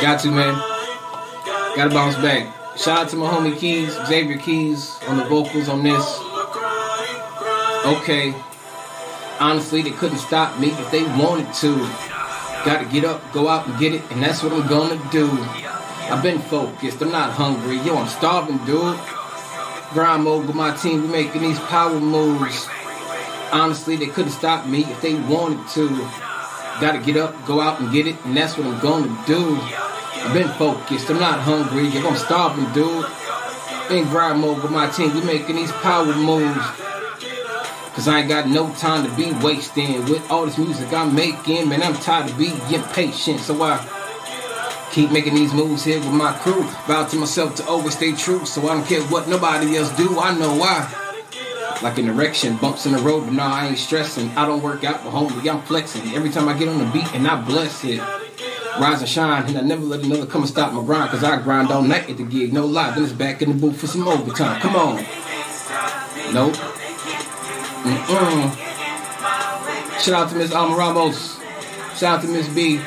[0.00, 0.54] Got to, man.
[1.74, 2.52] Gotta bounce back.
[2.76, 6.04] Shout out to my homie Keys, Xavier Keys, on the vocals on this.
[7.86, 8.34] Okay.
[9.40, 11.76] Honestly, they couldn't stop me if they wanted to.
[12.64, 15.30] Gotta get up, go out and get it, and that's what I'm gonna do.
[16.10, 17.78] I've been focused, I'm not hungry.
[17.78, 18.98] Yo, I'm starving, dude.
[19.92, 22.68] Grind mode with my team, we making these power moves.
[23.50, 25.88] Honestly, they couldn't stop me if they wanted to.
[26.78, 29.58] Gotta get up, go out and get it, and that's what I'm gonna do.
[29.60, 33.06] I've been focused, I'm not hungry, yo, I'm starving, dude.
[33.90, 36.66] In grind mode with my team, we making these power moves.
[37.94, 41.66] Cause I ain't got no time to be wasting with all this music I'm making.
[41.66, 43.78] Man, I'm tired of being impatient, so I
[44.92, 46.62] keep making these moves here with my crew.
[46.86, 50.20] Vow to myself to always stay true, so I don't care what nobody else do.
[50.20, 51.05] I know why.
[51.82, 54.30] Like an erection, bumps in the road, but nah, I ain't stressing.
[54.30, 56.14] I don't work out, but homie, I'm flexing.
[56.14, 58.00] Every time I get on the beat and I bless it.
[58.80, 61.40] Rise and shine, and I never let another come and stop my grind, cause I
[61.40, 62.90] grind all night at the gig, no lie.
[62.90, 64.60] Then it's back in the booth for some overtime.
[64.60, 64.96] Come on.
[66.32, 66.54] Nope.
[67.84, 68.66] Mm-mm.
[70.00, 71.38] Shout out to Miss Alma Ramos.
[71.96, 72.78] Shout out to Miss B.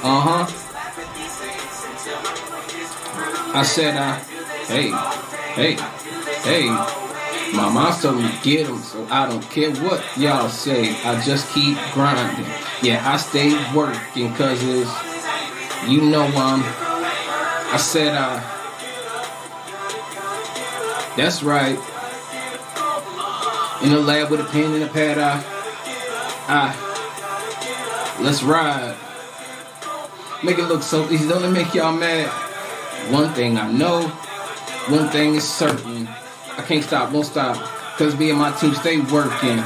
[0.00, 0.46] Uh huh.
[3.54, 4.14] I said, uh,
[4.66, 4.90] hey,
[5.54, 5.76] hey,
[6.48, 6.98] hey.
[7.52, 10.90] My me to get them, so I don't care what y'all say.
[11.02, 12.44] I just keep grinding.
[12.82, 14.90] Yeah, I stay working, cause it's,
[15.88, 18.40] you know, um, I said, uh,
[21.16, 21.78] that's right.
[23.82, 25.42] In the lab with a pen and a pad, I,
[26.48, 28.94] I, let's ride.
[30.44, 32.28] Make it look so easy, don't it make y'all mad?
[33.10, 34.02] One thing I know,
[34.88, 36.08] one thing is certain.
[36.58, 37.56] I can't stop, won't stop,
[37.96, 39.58] cause me and my team stay working.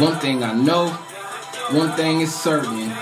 [0.00, 0.90] One thing I know,
[1.72, 2.92] one thing is certain.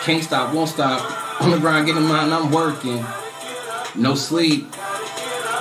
[0.00, 1.42] Can't stop, won't stop.
[1.42, 3.04] On the grind, getting mine, I'm working.
[3.94, 4.72] No sleep.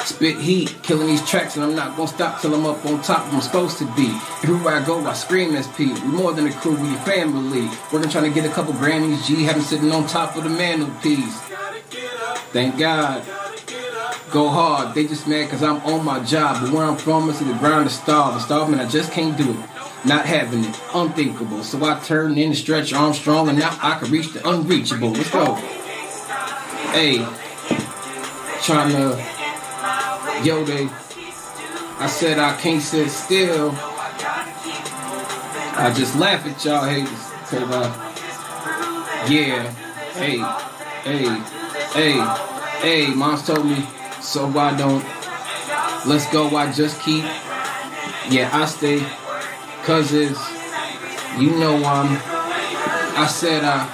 [0.06, 3.34] Spit heat, killing these tracks, and I'm not gonna stop till I'm up on top
[3.34, 4.08] I'm supposed to be.
[4.44, 5.92] Everywhere I go, I scream SP.
[5.92, 7.68] We more than a crew, we a family.
[7.92, 11.38] Working trying to get a couple Grammys, G, having sitting on top of the mantelpiece.
[12.54, 13.45] Thank God.
[14.32, 17.40] Go hard, they just mad cause I'm on my job, but where I'm from is
[17.40, 18.34] the ground to starve.
[18.34, 19.60] And starving, I just can't do it.
[20.06, 21.64] Not having it, unthinkable.
[21.64, 25.12] So I turned in, stretch Armstrong, and now I can reach the unreachable.
[25.12, 25.56] Let's go.
[26.92, 27.26] Hey,
[28.62, 29.36] trying to
[30.44, 30.88] Yo, they.
[31.98, 33.72] I said I can't sit still.
[35.78, 37.10] I just laugh at y'all haters.
[37.50, 39.72] Cause, uh, yeah.
[40.14, 40.38] Hey,
[41.04, 41.42] hey,
[41.94, 43.88] hey, hey, moms told me,
[44.26, 45.06] so why don't.
[46.06, 47.24] Let's go, I just keep.
[48.30, 49.06] Yeah, I stay.
[49.84, 50.40] Cause it's.
[51.38, 52.20] You know, um.
[53.18, 53.86] I said, uh.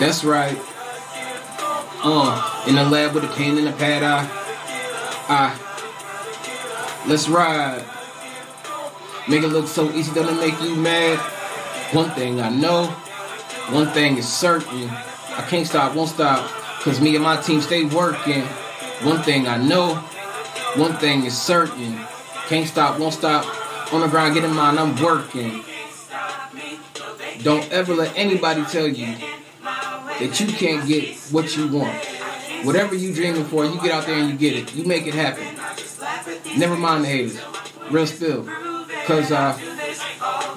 [0.00, 0.58] That's right.
[2.02, 4.26] Uh, in the lab with a pen and a pad, I,
[5.28, 7.84] I, let's ride.
[9.28, 11.18] Make it look so easy, doesn't it make you mad?
[11.92, 12.86] One thing I know,
[13.68, 14.88] one thing is certain.
[14.88, 18.42] I can't stop, won't stop, cause me and my team stay working.
[19.02, 19.94] One thing I know,
[20.76, 21.98] one thing is certain.
[22.48, 23.44] Can't stop, won't stop.
[23.92, 25.64] On the grind, getting mine, I'm working.
[27.42, 29.14] Don't ever let anybody tell you
[29.62, 32.04] that you can't get what you want.
[32.64, 34.74] Whatever you dreaming for, you get out there and you get it.
[34.74, 35.46] You make it happen.
[36.58, 37.40] Never mind the haters.
[37.90, 38.44] Real spill.
[39.06, 39.58] Cause uh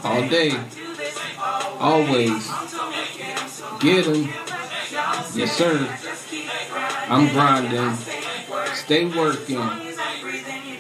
[0.04, 0.52] all day,
[1.80, 2.48] always,
[3.80, 4.43] get them.
[5.36, 5.90] Yes sir.
[7.10, 7.96] I'm grinding.
[8.76, 9.62] Stay working.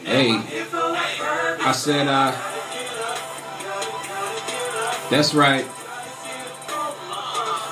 [0.05, 0.31] Hey,
[1.61, 2.31] I said uh
[5.09, 5.65] that's right.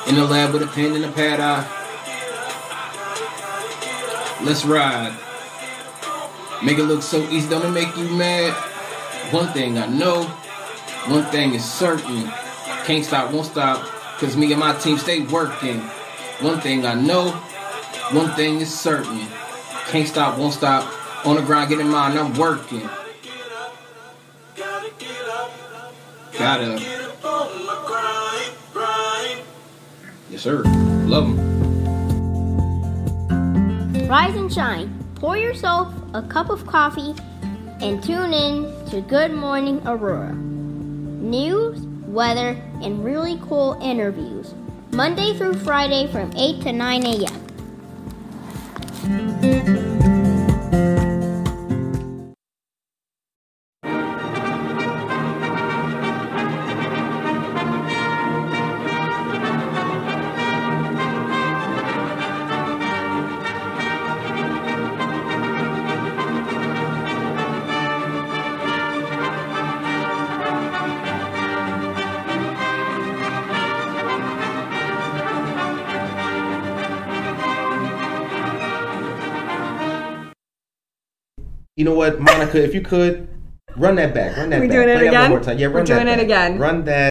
[0.08, 1.66] In the lab with a pen and a pad, I.
[4.44, 5.18] Let's ride.
[6.64, 8.54] Make it look so easy, don't it make you mad?
[9.32, 10.24] One thing I know,
[11.08, 12.32] one thing is certain.
[12.86, 13.88] Can't stop, won't stop,
[14.20, 15.82] cause me and my team stay working.
[16.42, 17.30] One thing I know,
[18.14, 19.28] one thing is certain.
[19.90, 20.92] Can't stop, won't stop.
[21.24, 22.90] On the grind, getting mine, I'm working.
[26.34, 26.82] Gotta.
[30.32, 30.64] Yes, sir.
[31.06, 31.38] Love them.
[34.08, 34.90] Rise and shine.
[35.14, 37.14] Pour yourself a cup of coffee
[37.82, 40.34] and tune in to Good Morning Aurora.
[40.34, 44.56] News, weather, and really cool interviews.
[44.94, 49.91] Monday through Friday from 8 to 9 a.m.
[81.82, 82.64] You know what, Monica?
[82.64, 83.28] If you could
[83.76, 84.76] run that back, run that We back.
[84.76, 85.22] doing it Play again?
[85.22, 85.58] One more time.
[85.58, 86.60] Yeah, run We're that doing it again.
[86.60, 87.11] Run that.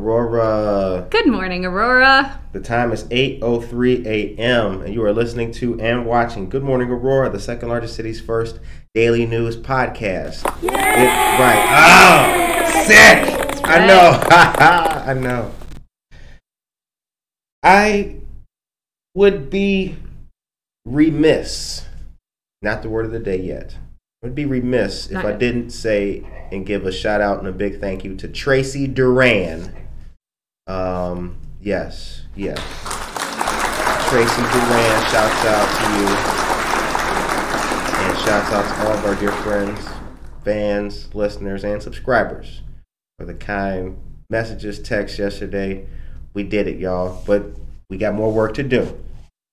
[0.00, 1.06] Aurora.
[1.10, 1.30] Good morning, Aurora.
[1.30, 2.40] Good morning, Aurora.
[2.52, 4.82] The time is 8:03 a.m.
[4.82, 8.58] and you are listening to and watching Good Morning Aurora, the second largest city's first
[8.94, 10.42] daily news podcast.
[10.62, 11.38] Yeah!
[11.38, 11.64] right.
[11.84, 13.64] Oh, sick.
[13.64, 14.18] I know.
[14.30, 15.52] I know.
[17.62, 18.16] I
[19.14, 19.96] would be
[20.86, 21.84] remiss,
[22.62, 23.76] not the word of the day yet.
[24.22, 25.32] I would be remiss if I uh-huh.
[25.32, 29.74] didn't say and give a shout out and a big thank you to Tracy Duran.
[30.70, 32.58] Um, yes, yes.
[34.08, 36.06] Tracy Duran, shouts out to you.
[38.06, 39.84] And shouts out to all of our dear friends,
[40.44, 42.62] fans, listeners, and subscribers
[43.18, 43.98] for the kind
[44.30, 45.86] messages, texts yesterday.
[46.34, 47.20] We did it, y'all.
[47.26, 47.46] But
[47.88, 48.96] we got more work to do.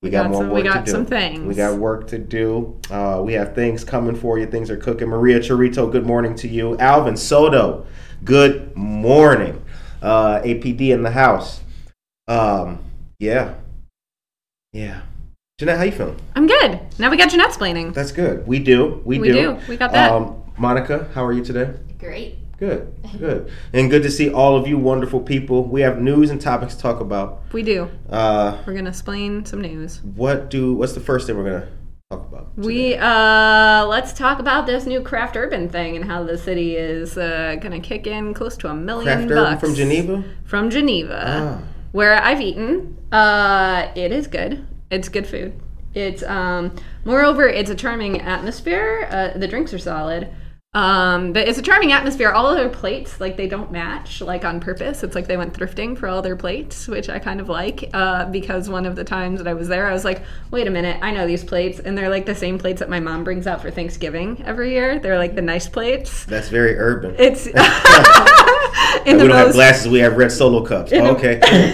[0.03, 0.91] We got, got more some- work we got to do.
[0.91, 1.39] some things.
[1.39, 2.79] We got work to do.
[2.91, 4.45] Uh, we have things coming for you.
[4.45, 5.07] Things are cooking.
[5.07, 6.77] Maria Chorito, good morning to you.
[6.77, 7.87] Alvin Soto,
[8.23, 9.63] good morning.
[10.01, 11.61] Uh, APD in the house.
[12.27, 12.79] Um,
[13.19, 13.55] yeah,
[14.73, 15.01] yeah.
[15.59, 16.19] Jeanette, how you feeling?
[16.35, 16.79] I'm good.
[16.99, 17.91] Now we got Jeanette explaining.
[17.93, 18.45] That's good.
[18.45, 19.01] We do.
[19.05, 19.33] We, We do.
[19.33, 19.59] do.
[19.67, 20.11] We got that.
[20.11, 21.73] Um, Monica, how are you today?
[21.97, 22.37] Great.
[22.59, 22.91] Good.
[23.19, 23.51] Good.
[23.71, 25.63] And good to see all of you wonderful people.
[25.63, 27.43] We have news and topics to talk about.
[27.53, 27.87] We do.
[28.09, 30.01] Uh, We're gonna explain some news.
[30.15, 30.73] what do?
[30.73, 31.73] What's the first thing we're gonna talk about?
[32.57, 37.15] We uh let's talk about this new craft urban thing and how the city is
[37.15, 40.23] uh, gonna kick in close to a million bucks from Geneva.
[40.43, 41.63] From Geneva, Ah.
[41.91, 42.97] where I've eaten.
[43.11, 44.65] Uh, it is good.
[44.89, 45.53] It's good food.
[45.93, 46.73] It's um.
[47.05, 49.07] Moreover, it's a charming atmosphere.
[49.11, 50.27] Uh, the drinks are solid.
[50.77, 52.29] Um, but it's a charming atmosphere.
[52.29, 55.01] All of their plates, like they don't match, like on purpose.
[55.01, 57.89] It's like they went thrifting for all their plates, which I kind of like.
[57.93, 60.21] Uh, because one of the times that I was there, I was like,
[60.51, 62.99] wait a minute, I know these plates, and they're like the same plates that my
[62.99, 64.99] mom brings out for Thanksgiving every year.
[64.99, 66.25] They're like the nice plates.
[66.25, 67.15] That's very urban.
[67.17, 67.47] It's
[69.07, 69.87] in we don't have glasses.
[69.87, 70.91] We have red solo cups.
[70.93, 71.39] Oh, okay.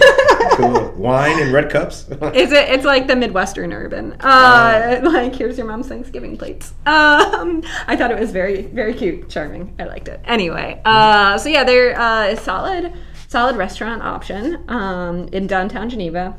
[0.55, 0.91] cool.
[0.91, 2.07] Wine in red cups.
[2.21, 4.13] It's a, it's like the Midwestern urban.
[4.19, 6.73] Uh, like here's your mom's Thanksgiving plates.
[6.85, 9.75] Um, I thought it was very very cute, charming.
[9.79, 10.19] I liked it.
[10.25, 12.93] Anyway, uh, so yeah, they're uh, a solid
[13.27, 16.37] solid restaurant option um, in downtown Geneva.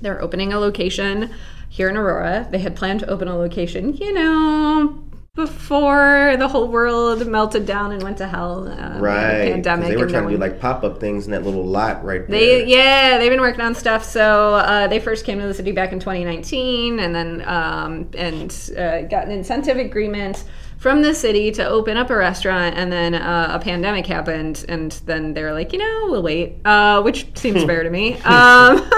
[0.00, 1.30] They're opening a location
[1.68, 2.46] here in Aurora.
[2.50, 5.02] They had planned to open a location, you know,
[5.34, 8.68] before the whole world melted down and went to hell.
[8.68, 9.42] Uh, right.
[9.42, 9.88] 'cause Pandemic.
[9.88, 12.38] They were trying to do like pop up things in that little lot right there.
[12.38, 14.04] they yeah, they've been working on stuff.
[14.04, 18.50] So uh, they first came to the city back in 2019, and then um, and
[18.78, 20.44] uh, got an incentive agreement
[20.78, 24.92] from the city to open up a restaurant, and then uh, a pandemic happened, and
[25.06, 28.18] then they were like, you know, we'll wait, uh, which seems fair to me.
[28.24, 28.88] Um,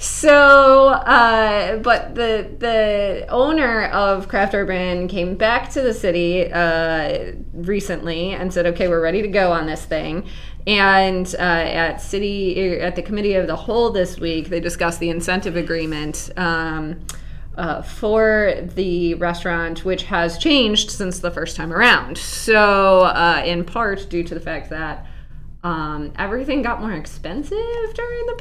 [0.00, 7.32] so, uh, but the the owner of Craft Urban came back to the city uh,
[7.52, 10.26] recently and said, "Okay, we're ready to go on this thing."
[10.66, 15.10] And uh, at city at the committee of the whole this week, they discussed the
[15.10, 16.30] incentive agreement.
[16.36, 17.06] Um,
[17.56, 22.16] uh, for the restaurant, which has changed since the first time around.
[22.16, 25.04] So, uh, in part due to the fact that
[25.62, 27.50] um, everything got more expensive
[27.94, 28.34] during the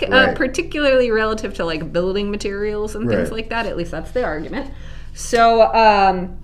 [0.00, 3.32] pandemic, uh, particularly relative to like building materials and things Right.
[3.38, 3.66] like that.
[3.66, 4.70] At least that's the argument.
[5.14, 6.38] So, um,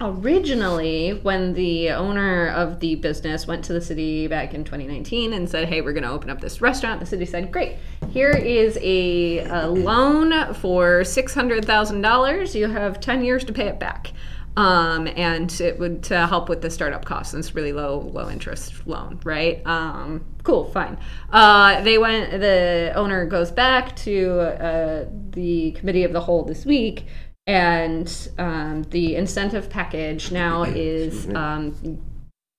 [0.00, 5.48] originally, when the owner of the business went to the city back in 2019 and
[5.48, 7.76] said, Hey, we're going to open up this restaurant, the city said, Great,
[8.10, 12.54] here is a, a loan for $600,000.
[12.54, 14.12] You have 10 years to pay it back.
[14.56, 17.34] Um, and it would to help with the startup costs.
[17.34, 19.64] And it's really low, low interest loan, right?
[19.64, 20.98] Um, cool, fine.
[21.30, 22.32] Uh, they went.
[22.32, 27.06] The owner goes back to uh, the committee of the whole this week,
[27.46, 32.02] and um, the incentive package now is um,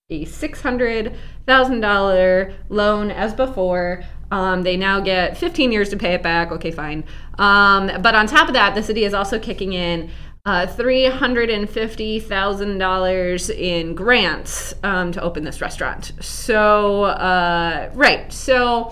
[0.10, 4.03] a six hundred thousand dollar loan as before.
[4.31, 6.53] Um, they now get 15 years to pay it back.
[6.53, 7.03] Okay, fine.
[7.38, 10.10] Um, but on top of that, the city is also kicking in
[10.45, 16.13] uh, $350,000 in grants um, to open this restaurant.
[16.19, 18.33] So, uh, right.
[18.33, 18.91] So,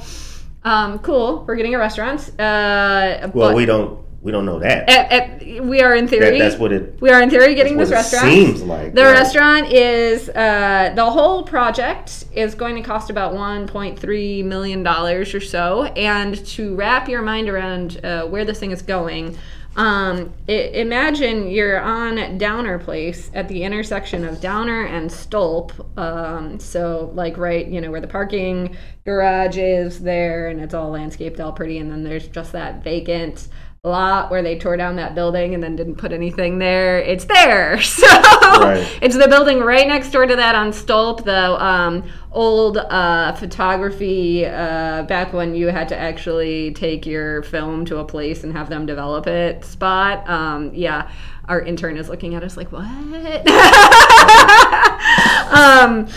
[0.63, 1.43] um, cool.
[1.47, 2.29] We're getting a restaurant.
[2.39, 4.89] Uh, Well, but- we don't we don't know that.
[4.89, 6.39] At, at, we are in that theory.
[6.39, 6.99] that's what it.
[6.99, 8.25] we are in theory getting this restaurant.
[8.25, 8.93] seems like.
[8.93, 9.11] The right.
[9.11, 15.39] restaurant is uh, the whole project is going to cost about 1.3 million dollars or
[15.39, 15.85] so.
[15.85, 19.37] And to wrap your mind around uh, where this thing is going,
[19.75, 25.71] um, i- imagine you're on Downer Place at the intersection of Downer and Stolp.
[25.97, 30.89] Um, so like right, you know where the parking garage is there, and it's all
[30.89, 31.77] landscaped, all pretty.
[31.77, 33.47] And then there's just that vacant
[33.87, 36.99] lot where they tore down that building and then didn't put anything there.
[36.99, 37.79] It's there.
[37.99, 38.07] So
[38.61, 38.87] Right.
[39.01, 44.45] it's the building right next door to that on Stolp, the um, old uh, photography
[44.45, 48.69] uh, back when you had to actually take your film to a place and have
[48.69, 50.27] them develop it spot.
[50.29, 51.09] Um, yeah,
[51.47, 52.85] our intern is looking at us like, what?
[55.53, 56.07] um,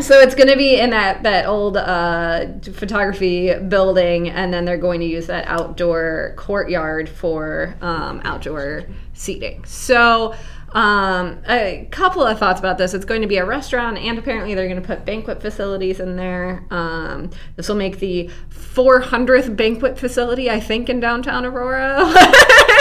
[0.00, 4.78] so it's going to be in that that old uh, photography building, and then they're
[4.78, 9.64] going to use that outdoor courtyard for um, outdoor seating.
[9.64, 10.34] So.
[10.74, 12.94] Um, a couple of thoughts about this.
[12.94, 16.16] It's going to be a restaurant, and apparently they're going to put banquet facilities in
[16.16, 16.64] there.
[16.70, 21.98] Um, this will make the 400th banquet facility, I think, in downtown Aurora.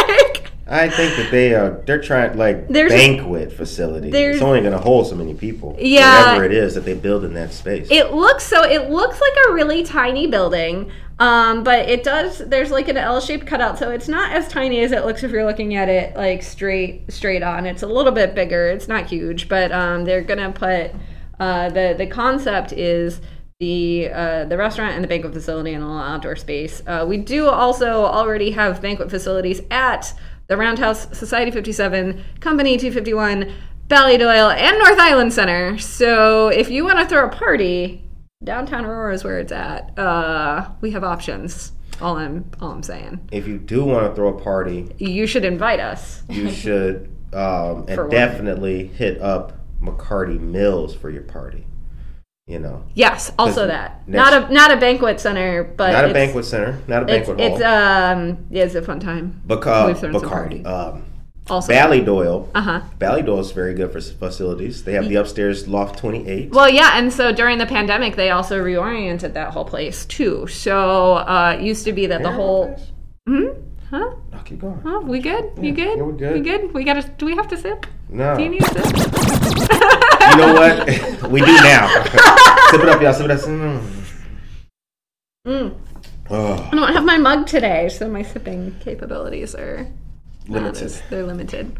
[0.08, 1.82] Like, I think that they are.
[1.86, 4.10] They're trying like There's- banquet facility.
[4.10, 5.76] It's only going to hold so many people.
[5.80, 6.20] Yeah.
[6.28, 7.88] Whatever it is that they build in that space.
[7.92, 8.64] It looks so.
[8.64, 12.38] It looks like a really tiny building, um, but it does.
[12.40, 15.46] There's like an L-shaped cutout, so it's not as tiny as it looks if you're
[15.46, 17.66] looking at it like straight straight on.
[17.66, 18.68] It's a little bit bigger.
[18.70, 20.92] It's not huge, but um, they're gonna put
[21.40, 23.20] uh, the the concept is.
[23.60, 26.82] The uh, the restaurant and the banquet facility and a little outdoor space.
[26.88, 30.12] Uh, we do also already have banquet facilities at
[30.52, 33.54] the Roundhouse Society 57, Company 251,
[33.88, 35.78] Ballydoyle, and North Island Center.
[35.78, 38.04] So if you want to throw a party,
[38.44, 39.98] downtown Aurora is where it's at.
[39.98, 41.72] Uh, we have options.
[42.02, 43.30] All I'm all I'm saying.
[43.32, 46.24] if you do want to throw a party, You should invite us.
[46.28, 51.66] you should um, and definitely hit up McCarty Mills for your party.
[52.48, 54.02] You know, Yes, also that.
[54.08, 57.28] next- Not a not a banquet center, but not a banquet center, not a It's
[57.30, 57.56] banquet hall.
[57.56, 59.42] it's um yeah, it's a fun time.
[59.46, 60.66] Baca- Bacardi.
[60.66, 61.04] Um,
[61.50, 62.48] Also, Ballydoyle.
[62.56, 62.82] uh huh.
[63.00, 64.84] Ballydoyle is very good for facilities.
[64.84, 66.52] They have the upstairs loft 28.
[66.52, 70.48] Well, yeah, and so during the pandemic, they also reoriented that whole place too.
[70.48, 72.76] So uh, it used to be that the whole.
[73.28, 73.48] Hmm?
[73.90, 74.10] Huh?
[74.32, 74.82] No, keep going.
[74.86, 75.46] Oh, we good?
[75.62, 75.98] You good?
[75.98, 76.34] yeah, we're good.
[76.34, 76.74] We good?
[76.74, 77.04] We gotta.
[77.18, 77.86] Do we have to sip?
[78.10, 78.36] No.
[78.38, 80.02] Do you need a sip?
[80.32, 81.30] You know what?
[81.32, 82.04] we do now.
[82.72, 83.14] sip it up, y'all.
[83.14, 83.40] Sip it up.
[83.42, 84.02] Mm.
[85.46, 85.78] Mm.
[86.30, 89.88] Oh, I don't have my mug today, so my sipping capabilities are
[90.48, 90.84] limited.
[90.84, 91.76] as- they're limited.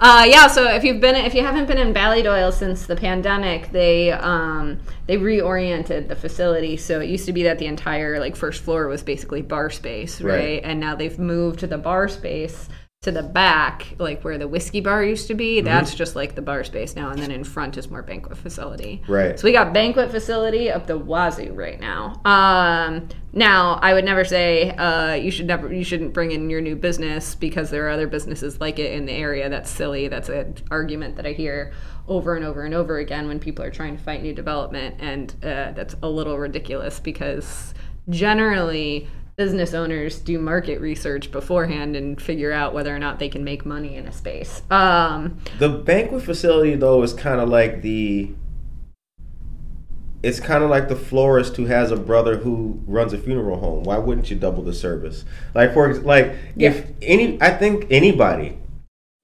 [0.00, 3.70] Uh, yeah, so if you've been if you haven't been in Ballydoyle since the pandemic,
[3.70, 6.76] they um, they reoriented the facility.
[6.76, 10.20] So it used to be that the entire like first floor was basically bar space,
[10.20, 10.34] right?
[10.34, 10.60] Right.
[10.64, 12.68] And now they've moved to the bar space
[13.04, 15.38] to the back, like where the whiskey bar used to Mm-hmm.
[15.38, 15.60] be.
[15.62, 19.02] That's just like the bar space now, and then in front is more banquet facility.
[19.08, 19.38] Right.
[19.38, 22.20] So we got banquet facility up the wazoo right now.
[22.24, 26.60] Um, now I would never say uh, you should never you shouldn't bring in your
[26.60, 29.48] new business because there are other businesses like it in the area.
[29.48, 30.08] That's silly.
[30.08, 31.72] That's an argument that I hear
[32.06, 35.32] over and over and over again when people are trying to fight new development, and
[35.42, 37.74] uh, that's a little ridiculous because
[38.08, 43.42] generally business owners do market research beforehand and figure out whether or not they can
[43.44, 44.62] make money in a space.
[44.70, 48.30] Um, The banquet facility, though, is kind of like the.
[50.22, 53.82] It's kind of like the florist who has a brother who runs a funeral home.
[53.82, 55.24] Why wouldn't you double the service?
[55.54, 58.58] Like for like if any, I think anybody.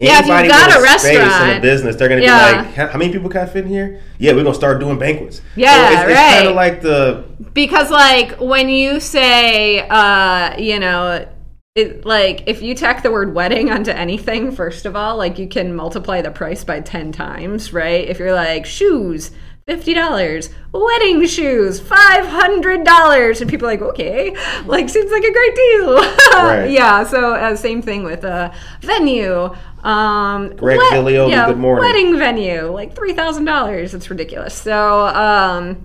[0.01, 2.63] Yeah, if you've anybody got with a space in a business, they're gonna Yeah.
[2.63, 4.01] be like, "How many people can I fit in here?
[4.19, 5.43] Yeah, we're gonna start doing banquets.
[5.57, 10.79] Yeah, so it's, it's kind of like the because like when you say uh you
[10.81, 11.27] know
[11.75, 15.47] it, like if you tack the word wedding onto anything first of all like you
[15.47, 19.31] can multiply the price by 10 times right if you're like shoes
[19.71, 24.35] $50 wedding shoes $500 and people are like okay
[24.67, 25.95] like seems like a great deal
[26.35, 26.71] Right.
[26.71, 31.85] yeah so uh, same thing with a venue um Greg wed- yeah, good morning.
[31.85, 35.83] wedding venue like $3000 it's ridiculous so um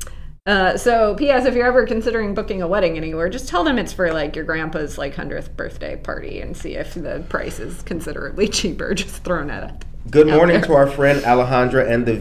[0.47, 1.45] uh, so, P.S.
[1.47, 4.45] If you're ever considering booking a wedding anywhere, just tell them it's for like your
[4.45, 8.93] grandpa's like hundredth birthday party, and see if the price is considerably cheaper.
[8.93, 9.83] Just throwing it up.
[10.11, 10.65] Good morning there.
[10.67, 12.13] to our friend Alejandra and the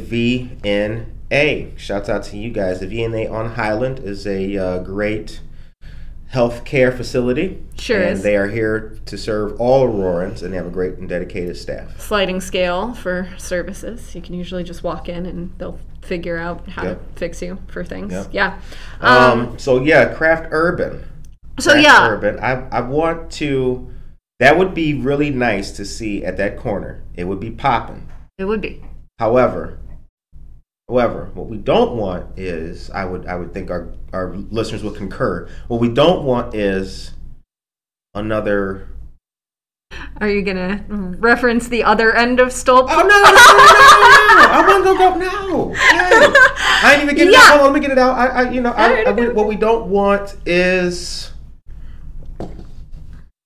[1.35, 1.79] VNA.
[1.79, 2.81] Shouts out to you guys.
[2.81, 5.41] The VNA on Highland is a uh, great
[6.33, 7.63] healthcare facility.
[7.79, 8.23] Sure And is.
[8.23, 12.01] they are here to serve all Aurorans, and they have a great and dedicated staff.
[12.01, 14.15] Sliding scale for services.
[14.15, 17.15] You can usually just walk in and they'll figure out how Yep.
[17.15, 18.13] to fix you for things.
[18.13, 18.29] Yep.
[18.33, 18.61] Yeah.
[19.01, 21.05] Um, so yeah, Craft Urban.
[21.59, 22.09] so Craft yeah.
[22.09, 22.39] Urban.
[22.41, 23.91] I I want to
[24.41, 27.03] That would be really nice to see at that corner.
[27.15, 28.09] It would be popping.
[28.37, 28.83] It would be.
[29.21, 29.79] However,
[30.89, 34.97] however, what we don't want is I would I would think our our listeners would
[34.97, 35.49] concur.
[35.69, 37.13] What we don't want is
[38.15, 38.89] another
[40.21, 42.87] Are you gonna reference the other end of Stolp?
[42.89, 44.45] Oh no, no, no, no, no, no.
[44.47, 45.75] I want to go now.
[45.75, 46.55] Hey.
[46.87, 47.59] I ain't even get it out.
[47.59, 48.17] Hold on, let me get it out.
[48.17, 51.33] I, I you know, I, I, what we don't want is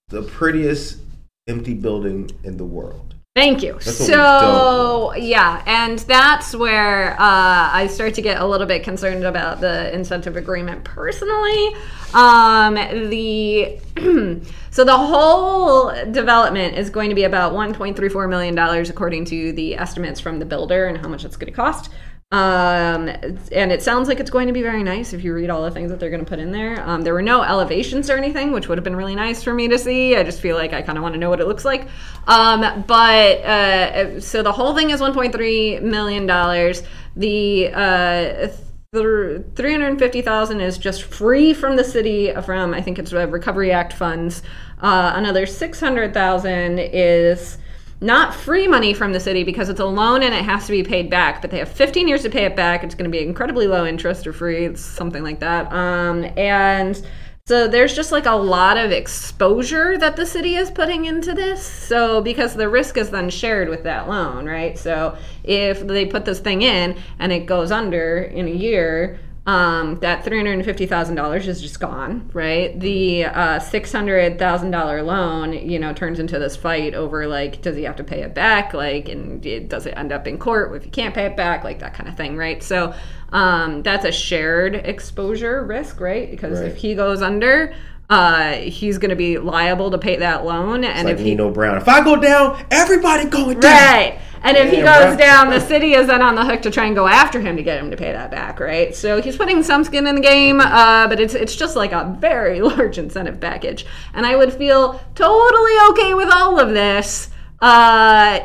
[0.08, 0.98] the prettiest
[1.46, 3.07] empty building in the world.
[3.38, 3.78] Thank you.
[3.80, 9.60] So yeah, and that's where uh, I start to get a little bit concerned about
[9.60, 11.74] the incentive agreement personally.
[12.14, 13.78] Um, the
[14.70, 19.76] so the whole development is going to be about 1.34 million dollars, according to the
[19.76, 21.90] estimates from the builder, and how much it's going to cost.
[22.30, 25.62] Um, and it sounds like it's going to be very nice if you read all
[25.62, 26.86] the things that they're going to put in there.
[26.86, 29.66] Um, there were no elevations or anything, which would have been really nice for me
[29.68, 30.14] to see.
[30.14, 31.88] I just feel like I kind of want to know what it looks like.
[32.26, 36.82] Um, but uh, so the whole thing is 1.3 million dollars.
[37.16, 38.48] The uh,
[38.92, 44.42] th- 350,000 is just free from the city from I think it's Recovery Act funds.
[44.82, 47.56] Uh, another 600,000 is
[48.00, 50.82] not free money from the city because it's a loan and it has to be
[50.82, 52.84] paid back but they have 15 years to pay it back.
[52.84, 55.72] It's going to be incredibly low interest or free it's something like that.
[55.72, 57.00] Um, and
[57.46, 61.64] so there's just like a lot of exposure that the city is putting into this.
[61.64, 64.78] So because the risk is then shared with that loan right?
[64.78, 69.98] So if they put this thing in and it goes under in a year um,
[70.00, 72.78] that three hundred and fifty thousand dollars is just gone, right?
[72.78, 77.62] The uh, six hundred thousand dollar loan, you know, turns into this fight over like,
[77.62, 78.74] does he have to pay it back?
[78.74, 81.64] Like, and it, does it end up in court if you can't pay it back?
[81.64, 82.62] Like that kind of thing, right?
[82.62, 82.92] So
[83.32, 86.30] um, that's a shared exposure risk, right?
[86.30, 86.70] Because Right.
[86.70, 87.74] if he goes under,
[88.10, 91.50] uh, he's going to be liable to pay that loan, and Like if he Nino
[91.50, 91.76] Brown.
[91.76, 93.72] If I go down, everybody going down.
[93.72, 94.20] Right.
[94.42, 95.18] And if he goes right.
[95.18, 97.62] down, the city is then on the hook to try and go after him to
[97.62, 98.94] get him to pay that back, right?
[98.94, 102.16] So he's putting some skin in the game, uh, but it's it's just like a
[102.18, 103.84] very large incentive package.
[104.14, 108.40] And I would feel totally okay with all of this uh,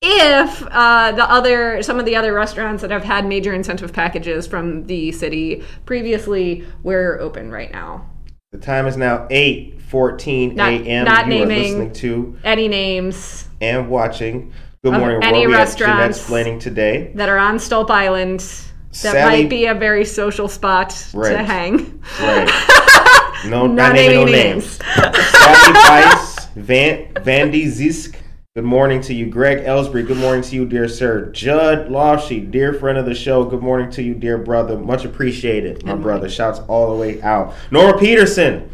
[0.00, 4.46] if uh, the other some of the other restaurants that have had major incentive packages
[4.46, 8.08] from the city previously were open right now.
[8.52, 11.04] The time is now 8:14 Not- a.m.
[11.04, 14.52] not you are listening to Any names and watching
[14.84, 15.48] Good Morning any.
[15.48, 16.18] We restaurants.
[16.18, 17.10] Explaining today.
[17.16, 18.52] that are on Stolp Island that
[18.92, 22.00] Sally- might be a very social spot to hang.
[22.20, 22.48] Right.
[23.46, 24.78] No, Not not naming no names.
[24.80, 24.80] names.
[24.96, 28.16] Sally Weiss, Van Vandy Zisk.
[28.56, 30.06] Good morning to you, Greg Ellsbury.
[30.06, 31.26] Good morning to you, dear sir.
[31.26, 33.44] Judd Lofshe, dear friend of the show.
[33.44, 34.78] Good morning to you, dear brother.
[34.78, 36.26] Much appreciated, my brother.
[36.26, 37.52] Shouts all the way out.
[37.70, 38.70] Nora Peterson.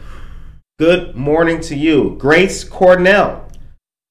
[0.78, 3.48] Good morning to you, Grace Cornell.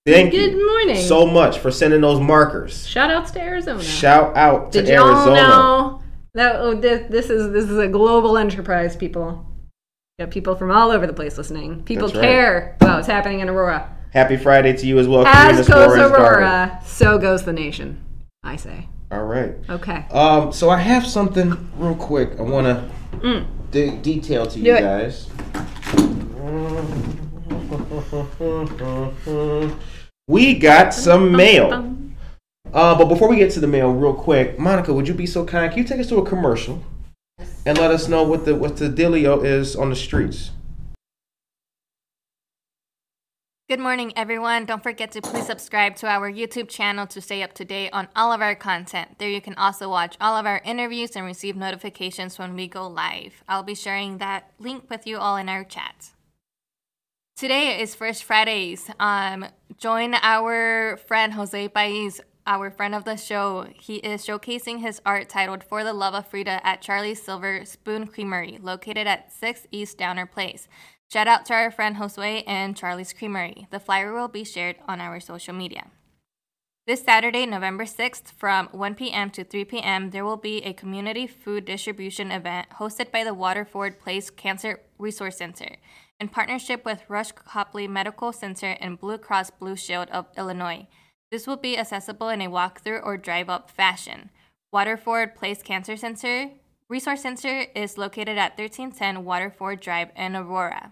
[0.05, 0.97] Thank Good you morning.
[0.97, 2.85] so much for sending those markers.
[2.85, 3.81] Shout outs to Arizona.
[3.81, 5.35] Shout out to Did Arizona.
[5.35, 6.03] know
[6.33, 9.49] that oh, this, this is this is a global enterprise, people?
[10.19, 11.81] Got people from all over the place listening.
[11.85, 12.27] People That's right.
[12.27, 13.99] care about what's happening in Aurora.
[14.11, 15.25] Happy Friday to you as well.
[15.25, 16.11] As Karina goes Suarez.
[16.11, 18.03] Aurora, so goes the nation.
[18.43, 18.87] I say.
[19.11, 19.53] All right.
[19.69, 20.05] Okay.
[20.11, 22.31] Um, so I have something real quick.
[22.39, 23.45] I want to Mm.
[23.71, 24.81] de- detail to Do you it.
[24.81, 25.27] guys.
[30.27, 31.95] We got some mail.
[32.73, 35.43] Uh, but before we get to the mail, real quick, Monica, would you be so
[35.45, 35.69] kind?
[35.71, 36.81] Can you take us to a commercial
[37.65, 40.51] and let us know what the what the dealio is on the streets?
[43.71, 44.65] Good morning, everyone.
[44.65, 48.09] Don't forget to please subscribe to our YouTube channel to stay up to date on
[48.17, 49.17] all of our content.
[49.17, 52.85] There you can also watch all of our interviews and receive notifications when we go
[52.85, 53.45] live.
[53.47, 56.09] I'll be sharing that link with you all in our chat.
[57.37, 58.89] Today is First Fridays.
[58.99, 59.45] Um,
[59.77, 63.67] join our friend Jose Pais, our friend of the show.
[63.73, 68.07] He is showcasing his art titled For the Love of Frida at Charlie Silver Spoon
[68.07, 70.67] Creamery, located at 6 East Downer Place.
[71.11, 73.67] Shout out to our friend Josue and Charlie's Creamery.
[73.69, 75.87] The flyer will be shared on our social media.
[76.87, 79.29] This Saturday, November 6th, from 1 p.m.
[79.31, 83.99] to 3 p.m., there will be a community food distribution event hosted by the Waterford
[83.99, 85.75] Place Cancer Resource Center
[86.17, 90.87] in partnership with Rush Copley Medical Center and Blue Cross Blue Shield of Illinois.
[91.29, 94.29] This will be accessible in a walkthrough or drive up fashion.
[94.71, 96.51] Waterford Place Cancer Center
[96.87, 100.91] Resource Center is located at 1310 Waterford Drive in Aurora.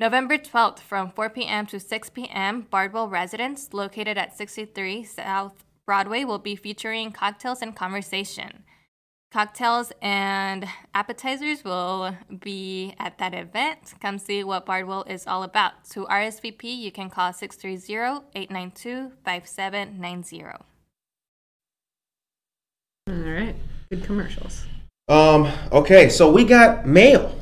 [0.00, 1.66] November 12th from 4 p.m.
[1.66, 7.76] to 6 p.m., Bardwell Residence, located at 63 South Broadway will be featuring cocktails and
[7.76, 8.64] conversation.
[9.30, 13.92] Cocktails and appetizers will be at that event.
[14.00, 15.84] Come see what Bardwell is all about.
[15.90, 20.44] To RSVP, you can call 630 892 5790.
[20.44, 20.52] All
[23.14, 23.54] right.
[23.90, 24.64] Good commercials.
[25.08, 25.52] Um.
[25.72, 27.39] Okay, so we got mail.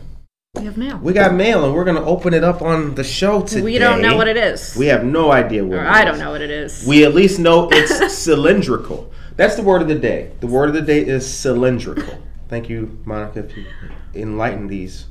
[0.59, 0.99] We have mail.
[0.99, 3.63] We got mail, and we're gonna open it up on the show today.
[3.63, 4.75] We don't know what it is.
[4.77, 5.79] We have no idea what.
[5.79, 6.05] or it I is.
[6.07, 6.85] don't know what it is.
[6.87, 9.13] We at least know it's cylindrical.
[9.37, 10.33] That's the word of the day.
[10.41, 12.19] The word of the day is cylindrical.
[12.49, 13.67] Thank you, Monica, if you
[14.15, 15.07] enlighten these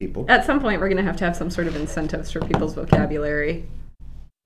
[0.00, 0.24] people.
[0.28, 3.66] At some point, we're gonna have to have some sort of incentives for people's vocabulary.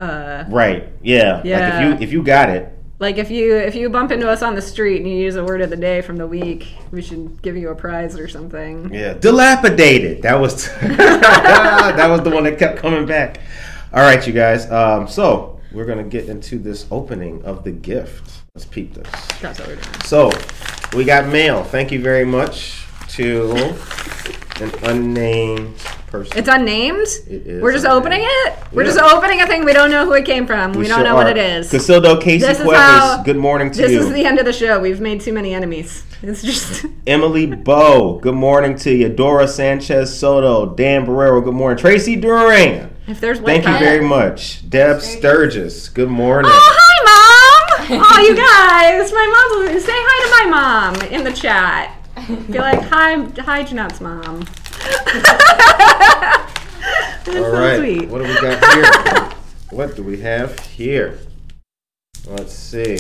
[0.01, 0.89] Uh, Right.
[1.03, 1.41] Yeah.
[1.45, 1.59] Yeah.
[1.61, 4.43] Like if you if you got it, like if you if you bump into us
[4.43, 7.03] on the street and you use a word of the day from the week, we
[7.03, 8.95] should give you a prize or something.
[8.95, 10.23] Yeah, dilapidated.
[10.23, 13.41] That was that was the one that kept coming back.
[13.93, 14.71] All right, you guys.
[14.71, 18.43] Um, so we're gonna get into this opening of the gift.
[18.55, 19.11] Let's peep this.
[19.41, 20.01] That's what we're doing.
[20.05, 20.31] So
[20.95, 21.65] we got mail.
[21.65, 22.87] Thank you very much
[23.17, 23.53] to
[24.61, 25.75] an unnamed
[26.13, 26.39] person.
[26.39, 27.07] It's unnamed.
[27.27, 28.01] It is We're just unnamed.
[28.07, 28.55] opening it.
[28.73, 28.93] We're Yeah.
[28.93, 29.65] just opening a thing.
[29.65, 30.73] We don't know who it came from.
[30.75, 31.73] We, don't sure know what it is.
[31.73, 32.77] Casildo Casey This Cuevas.
[32.79, 33.99] how- good morning to This you.
[33.99, 34.79] This is the end of the show.
[34.79, 36.05] We've made too many enemies.
[36.23, 38.19] It's just Emily Bow.
[38.23, 39.09] Good morning to you.
[39.09, 40.67] Dora Sanchez Soto.
[40.75, 41.43] Dan Barrero.
[41.43, 41.79] Good morning.
[41.79, 42.91] Tracy Duran.
[43.09, 44.69] if there's Thank you very much.
[44.71, 45.89] Deb Sturgis.
[45.89, 46.51] Good morning.
[46.55, 48.03] Oh, hi, mom!
[48.05, 49.81] Oh, you guys, my mom.
[49.81, 51.97] Say hi to my mom in the chat.
[52.51, 54.45] Be like, hi, hi, Jeanette's mom.
[57.25, 57.79] That's All so right.
[57.79, 58.09] sweet.
[58.09, 59.31] What do we got here?
[59.71, 61.19] what do we have here?
[62.27, 62.99] Let's see.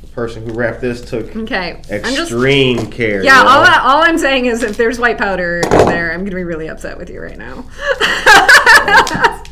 [0.00, 2.20] The person who wrapped this took Okay, I'm just.
[2.32, 3.22] extreme care.
[3.22, 3.48] Yeah, y'all.
[3.48, 6.68] I, all I'm saying is if there's white powder in there, I'm gonna be really
[6.68, 7.64] upset with you right now.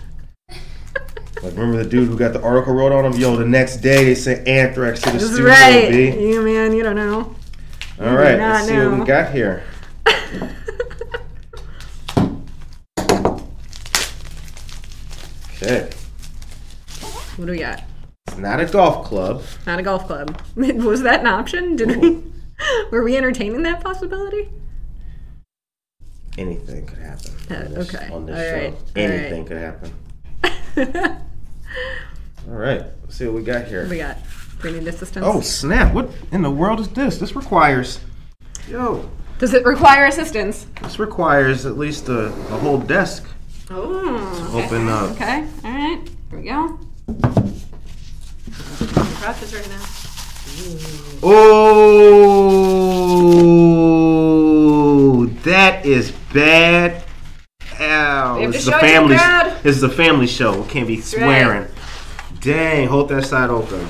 [1.42, 3.12] Like, remember the dude who got the article wrote on him?
[3.20, 5.50] Yo, the next day they sent anthrax to the This is studio.
[5.52, 5.90] right.
[5.90, 6.28] B.
[6.30, 7.36] You man, you don't know.
[7.98, 9.64] All right, let's see what we got here.
[15.56, 15.90] Okay,
[17.36, 17.82] What do we got?
[18.28, 19.42] it's not a golf club.
[19.66, 20.40] Not a golf club.
[20.56, 21.76] Was that an option?
[21.76, 22.22] Did we?
[22.90, 24.48] Were we entertaining that possibility?
[26.36, 27.32] Anything could happen.
[27.50, 28.08] Uh, on this, okay.
[28.12, 28.74] On this All show, right.
[28.96, 29.92] Anything right.
[30.74, 31.16] could happen.
[32.48, 33.84] All right, let's see what we got here.
[33.84, 34.18] do we got?
[34.62, 35.24] We need assistance?
[35.28, 35.92] Oh snap!
[35.94, 37.18] What in the world is this?
[37.18, 38.00] This requires,
[38.68, 40.66] yo, Does it require assistance?
[40.82, 43.26] this requires at least a, a whole desk
[43.70, 44.50] Oh.
[44.54, 45.10] open up.
[45.12, 45.46] Okay.
[45.64, 46.00] All right.
[46.30, 46.78] Here we go.
[49.52, 49.82] Right now.
[54.36, 57.02] Oh, that is bad.
[57.80, 58.38] Ow!
[58.50, 59.16] This is a show it the family.
[59.62, 60.62] This is a family show.
[60.64, 61.66] Can't be swearing.
[62.40, 62.88] Dang!
[62.88, 63.86] Hold that side open.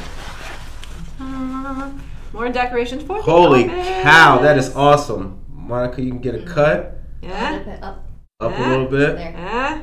[2.33, 4.03] More decorations for the Holy office.
[4.03, 4.39] cow!
[4.43, 5.39] That is awesome.
[5.51, 7.79] Monica, you can get a cut Yeah.
[7.83, 8.05] Up
[8.41, 9.19] up a little bit.
[9.19, 9.83] Yeah.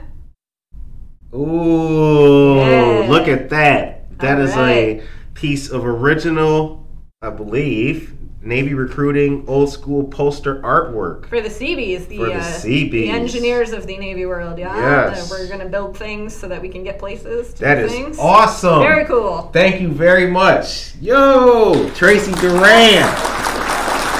[1.33, 2.57] Ooh!
[2.57, 3.07] Yeah.
[3.09, 4.17] Look at that.
[4.19, 5.01] That All is right.
[5.01, 6.87] a piece of original,
[7.21, 8.13] I believe,
[8.45, 11.27] Navy recruiting old school poster artwork.
[11.27, 13.07] For the Seabees, the, For the uh, Seabees.
[13.07, 14.75] the engineers of the Navy world, yeah.
[14.75, 15.29] Yes.
[15.29, 17.53] That we're gonna build things so that we can get places.
[17.55, 18.17] To That do is things.
[18.19, 18.79] awesome.
[18.81, 19.43] Very cool.
[19.53, 20.93] Thank you very much.
[20.97, 23.07] Yo, Tracy Duran.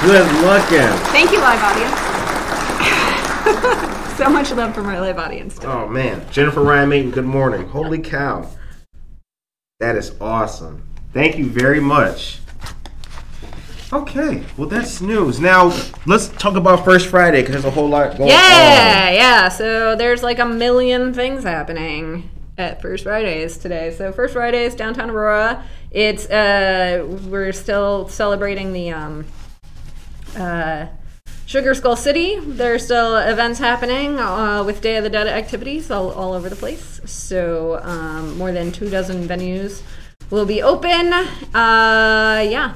[0.02, 0.98] Good looking.
[1.12, 2.00] Thank you, live audience.
[4.16, 5.54] so much love from our live audience.
[5.56, 5.68] today.
[5.68, 7.10] Oh man, Jennifer Ryan Mayton.
[7.10, 7.66] Good morning.
[7.68, 8.48] Holy cow,
[9.80, 10.86] that is awesome.
[11.12, 12.38] Thank you very much.
[13.92, 15.40] Okay, well that's news.
[15.40, 15.66] Now
[16.06, 18.28] let's talk about First Friday because there's a whole lot going on.
[18.28, 19.48] Yeah, yeah.
[19.48, 23.94] So there's like a million things happening at First Fridays today.
[23.96, 25.64] So First Fridays downtown Aurora.
[25.90, 29.26] It's uh we're still celebrating the um
[30.36, 30.86] uh
[31.46, 32.40] Sugar Skull City.
[32.40, 36.56] There's still events happening uh, with Day of the Dead activities all, all over the
[36.56, 37.00] place.
[37.04, 39.82] So um, more than two dozen venues
[40.30, 41.12] will be open.
[41.12, 42.74] Uh, yeah.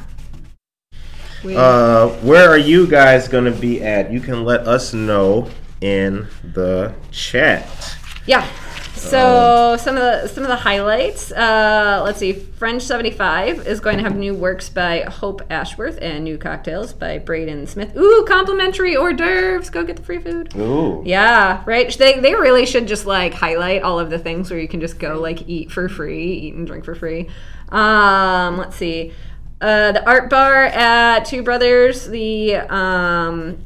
[1.44, 4.12] Uh, where are you guys gonna be at?
[4.12, 5.48] You can let us know
[5.80, 7.96] in the chat.
[8.26, 8.46] Yeah.
[8.94, 11.30] So some of the some of the highlights.
[11.30, 12.32] Uh, let's see.
[12.32, 16.92] French seventy five is going to have new works by Hope Ashworth and new cocktails
[16.92, 17.96] by Braden Smith.
[17.96, 19.70] Ooh, complimentary hors d'oeuvres.
[19.70, 20.54] Go get the free food.
[20.56, 21.02] Ooh.
[21.06, 21.96] Yeah, right.
[21.96, 24.98] They they really should just like highlight all of the things where you can just
[24.98, 27.28] go like eat for free, eat and drink for free.
[27.68, 29.12] Um, let's see.
[29.60, 33.58] Uh, the art bar at Two Brothers, the um,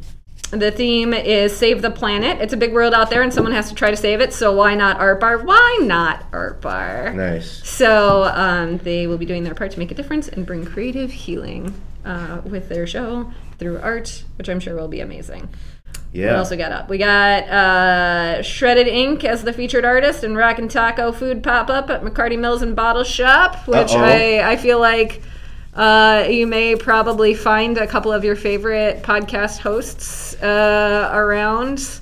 [0.50, 2.40] the theme is save the planet.
[2.40, 4.32] It's a big world out there, and someone has to try to save it.
[4.32, 5.38] So why not Art Bar?
[5.44, 7.12] Why not Art Bar?
[7.14, 7.66] Nice.
[7.68, 11.10] So um, they will be doing their part to make a difference and bring creative
[11.10, 11.74] healing
[12.04, 15.42] uh, with their show through art, which I'm sure will be amazing.
[15.42, 15.52] What
[16.12, 16.36] Yeah.
[16.36, 16.88] else we got up?
[16.90, 21.70] We got uh, Shredded Ink as the featured artist and Rock and Taco Food pop
[21.70, 24.02] up at McCarty Mills and Bottle Shop, which Uh-oh.
[24.04, 25.22] I, I feel like
[25.74, 32.00] uh, you may probably find a couple of your favorite podcast hosts uh, around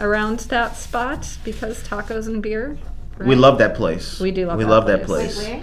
[0.00, 2.78] around that spot because tacos and beer.
[3.20, 4.18] We love that place.
[4.18, 5.44] We do love We that love that place.
[5.44, 5.62] place.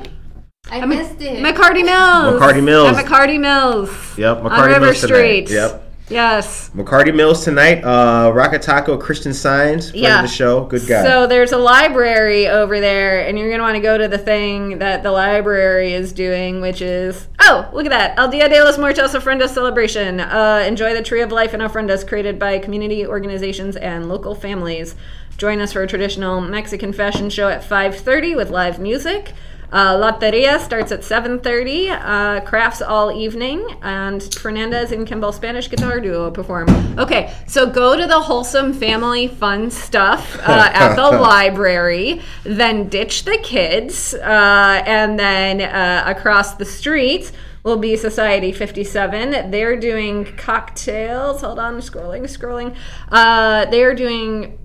[0.71, 1.43] I missed it.
[1.43, 2.39] McCarty Mills.
[2.39, 2.95] McCarty Mills.
[2.97, 4.17] At McCarty Mills.
[4.17, 5.49] Yep, On McCarty River Mills tonight.
[5.49, 5.88] Yep.
[6.09, 6.69] Yes.
[6.75, 7.83] McCarty Mills tonight.
[7.83, 9.91] Uh, Rockataco Christian Signs.
[9.91, 10.15] Friend Yeah.
[10.23, 10.65] of the show.
[10.65, 11.03] Good guy.
[11.03, 14.79] So there's a library over there, and you're gonna want to go to the thing
[14.79, 18.77] that the library is doing, which is oh, look at that, El Dia de los
[18.77, 20.19] Muertos Ofrendas celebration.
[20.19, 24.95] Uh, enjoy the Tree of Life and Ofrendas created by community organizations and local families.
[25.37, 29.33] Join us for a traditional Mexican fashion show at 5:30 with live music.
[29.71, 35.99] Uh, Loteria starts at 7.30, uh, crafts all evening, and Fernandez and Kimball Spanish Guitar
[35.99, 36.67] Duo perform.
[36.97, 43.25] Okay, so go to the wholesome family fun stuff uh, at the library, then ditch
[43.25, 47.31] the kids, uh, and then uh, across the street
[47.63, 49.51] will be Society 57.
[49.51, 51.41] They're doing cocktails.
[51.41, 52.75] Hold on, scrolling, scrolling.
[53.09, 54.57] Uh, they're doing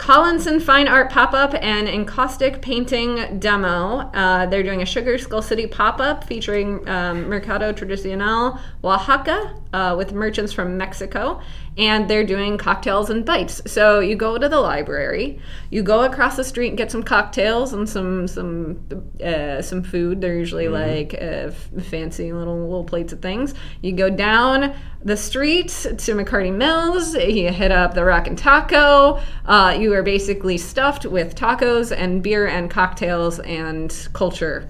[0.00, 4.10] Collinson Fine Art pop up and encaustic painting demo.
[4.14, 9.94] Uh, they're doing a Sugar Skull City pop up featuring um, Mercado Tradicional Oaxaca uh,
[9.98, 11.42] with merchants from Mexico.
[11.80, 13.62] And they're doing cocktails and bites.
[13.66, 15.40] So you go to the library,
[15.70, 18.80] you go across the street and get some cocktails and some some
[19.24, 20.20] uh, some food.
[20.20, 23.54] They're usually like uh, f- fancy little little plates of things.
[23.80, 27.14] You go down the street to McCarty Mills.
[27.14, 29.20] You hit up the Rock and Taco.
[29.46, 34.68] Uh, you are basically stuffed with tacos and beer and cocktails and culture.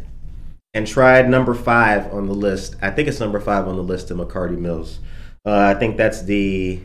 [0.75, 2.77] and tried number five on the list.
[2.81, 5.01] I think it's number five on the list of McCarty Mills.
[5.45, 6.81] Uh, I think that's the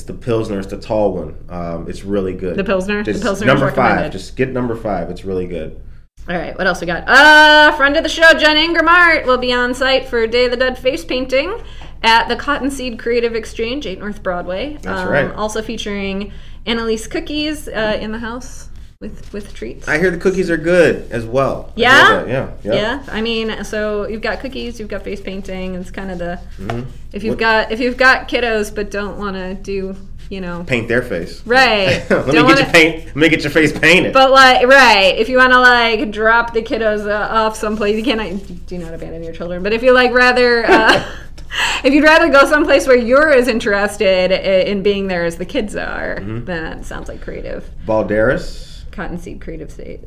[0.00, 0.58] it's the Pilsner.
[0.58, 1.36] It's the tall one.
[1.50, 2.56] Um, it's really good.
[2.56, 3.04] The Pilsner?
[3.04, 4.10] The Pilsner number five.
[4.10, 5.10] Just get number five.
[5.10, 5.80] It's really good.
[6.28, 7.04] All right, what else we got?
[7.06, 10.56] Uh, friend of the show, Jen Ingramart, will be on site for Day of the
[10.56, 11.54] Dead face painting
[12.02, 14.78] at the Cottonseed Creative Exchange, 8 North Broadway.
[14.82, 15.30] That's Um, right.
[15.34, 16.32] Also featuring
[16.66, 18.69] Annalise Cookies uh, in the house
[19.00, 19.88] with with treats.
[19.88, 21.72] I hear the cookies are good as well.
[21.74, 22.26] Yeah?
[22.26, 22.50] Yeah.
[22.62, 22.74] Yeah.
[22.74, 25.74] Yeah, I mean, so you've got cookies, you've got face painting.
[25.74, 26.90] It's kind of the Mm-hmm.
[27.14, 29.96] if you've What- got if you've got kiddos but don't want to do
[30.28, 31.40] you know Paint their face.
[31.46, 32.04] right.
[32.10, 33.06] let me don't get your paint.
[33.06, 34.12] Let me get your face painted.
[34.12, 38.04] But like, right, if you want to like drop the kiddos uh, off someplace, you
[38.04, 39.62] cannot do not abandon your children.
[39.62, 41.02] But if you like rather, uh,
[41.84, 44.30] if you'd rather go someplace where you're as interested
[44.70, 46.44] in being there as the kids are, Mm-hmm.
[46.44, 47.66] then that sounds like creative.
[47.86, 48.66] Balderas.
[48.92, 50.00] Cottonseed Creative State.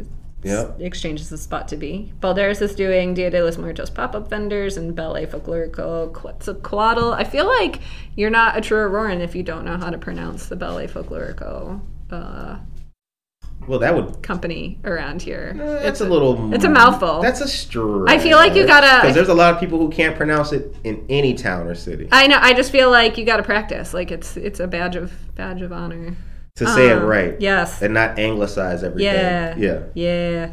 [0.44, 0.82] Yep.
[0.82, 2.12] Exchange is the spot to be.
[2.20, 7.14] Balderas is doing Dia de los Muertos pop-up vendors and Ballet Folklorico Quetzalcoatl.
[7.14, 7.80] I feel like
[8.18, 11.80] you're not a true Auroran if you don't know how to pronounce the Ballet Folklorico
[12.12, 12.58] uh,
[13.70, 14.22] Well, that would.
[14.22, 15.56] company around here.
[15.82, 16.54] It's a little.
[16.54, 17.22] it's a mouthful.
[17.22, 18.10] That's a stretch.
[18.10, 20.76] I feel like you gotta- Because there's a lot of people who can't pronounce it
[20.84, 22.10] in any town or city.
[22.12, 22.38] I know.
[22.42, 23.94] I just feel like you got to practice.
[23.94, 26.18] Like it's it's a badge of badge of honor.
[26.58, 27.36] To say it Um, right.
[27.42, 27.82] Yes.
[27.82, 29.12] And not anglicize everything.
[29.12, 29.56] Yeah.
[29.58, 29.80] Yeah.
[29.96, 30.52] Yeah.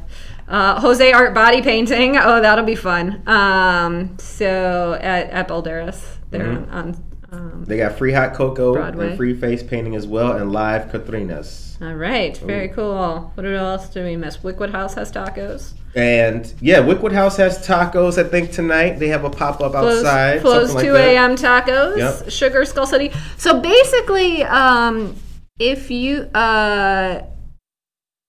[0.48, 2.16] Uh, Jose Art body painting.
[2.16, 3.22] Oh, that'll be fun.
[3.28, 6.74] Um, so at, at Balderas, they're Mm-hmm.
[6.74, 7.04] on.
[7.32, 9.08] um, They got free hot cocoa Broadway.
[9.08, 11.76] and free face painting as well, and live Catrinas.
[11.82, 12.34] all right.
[12.38, 13.30] Very cool.
[13.34, 14.38] What else do we miss?
[14.38, 15.74] Wyckwood House has tacos.
[15.94, 18.16] And yeah, Wyckwood House has tacos.
[18.16, 20.40] I think tonight they have a pop up outside.
[20.40, 21.08] close something 2 like that.
[21.10, 21.36] a.m.
[21.36, 21.98] tacos.
[21.98, 22.30] Yep.
[22.30, 23.12] Sugar Skull City.
[23.36, 25.14] So basically, um,
[25.61, 27.23] if you uh,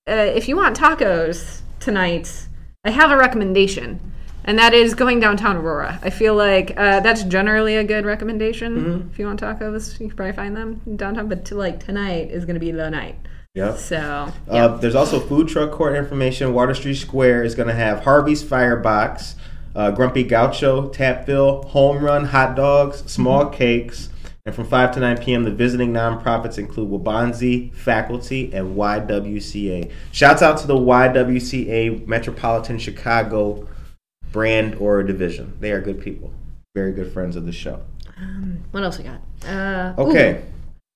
[0.07, 2.47] uh, if you want tacos tonight,
[2.85, 3.99] I have a recommendation,
[4.43, 5.99] and that is going downtown Aurora.
[6.03, 8.75] I feel like uh, that's generally a good recommendation.
[8.75, 9.09] Mm-hmm.
[9.11, 11.29] If you want tacos, you can probably find them in downtown.
[11.29, 13.15] But to like tonight is going to be the night.
[13.55, 13.77] Yep.
[13.77, 16.53] So Uh, there's also food truck court information.
[16.53, 19.35] Water Street Square is going to have Harvey's Firebox,
[19.75, 23.55] uh, Grumpy Gaucho, Tapville, Home Run Hot Dogs, Small Mm-hmm.
[23.55, 24.09] Cakes.
[24.45, 29.91] And from 5 to 9 p.m., the visiting nonprofits include Wabanzi, Faculty, and YWCA.
[30.11, 33.67] Shouts out to the YWCA Metropolitan Chicago
[34.31, 35.55] brand or division.
[35.59, 36.31] They are good people.
[36.73, 37.81] Very good friends of the show.
[38.71, 39.21] what else we got?
[39.45, 40.43] Uh, Okay.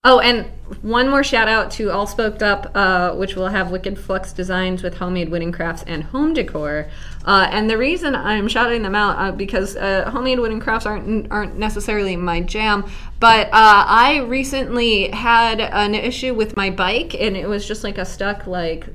[0.07, 0.45] Oh, and
[0.83, 4.83] one more shout out to All Spoked Up, uh, which will have Wicked Flux designs
[4.83, 6.87] with homemade wooden crafts and home decor.
[7.25, 11.31] Uh, and the reason I'm shouting them out uh, because uh, homemade wooden crafts aren't
[11.31, 12.85] aren't necessarily my jam,
[13.19, 13.51] but uh,
[13.87, 18.45] I recently had an issue with my bike, and it was just like a stuck
[18.45, 18.87] like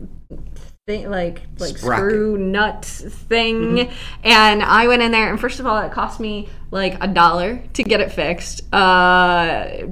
[0.86, 2.10] thing, like like Sprocket.
[2.10, 3.90] screw nut thing,
[4.22, 7.60] and I went in there, and first of all, it cost me like a dollar
[7.72, 8.72] to get it fixed.
[8.72, 9.88] Uh,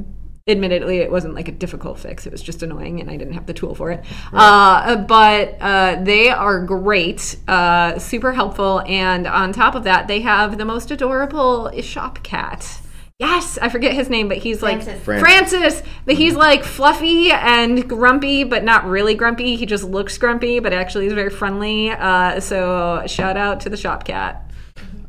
[0.48, 2.26] admittedly it wasn't like a difficult fix.
[2.26, 4.04] It was just annoying and i didn't have the tool for it.
[4.32, 10.20] Uh, but uh, they are great uh, super helpful and on top of that they
[10.20, 12.80] have the most adorable shop cat.
[13.18, 15.04] Yes i forget his name but he's like Francis.
[15.04, 15.58] Francis.
[15.58, 15.82] francis.
[16.06, 19.56] But he's like fluffy and grumpy but not really grumpy.
[19.56, 21.90] He just looks grumpy but actually is very friendly.
[21.90, 24.44] Uh, so shout out to the shop cat.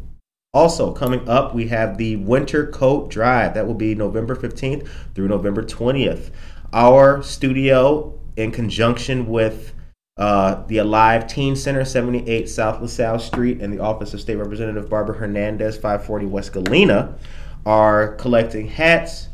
[0.53, 3.53] Also, coming up, we have the Winter Coat Drive.
[3.53, 6.31] That will be November 15th through November 20th.
[6.73, 9.73] Our studio, in conjunction with
[10.17, 14.89] uh, the Alive Teen Center, 78 South LaSalle Street, and the Office of State Representative
[14.89, 17.17] Barbara Hernandez, 540 West Galena,
[17.65, 19.29] are collecting hats,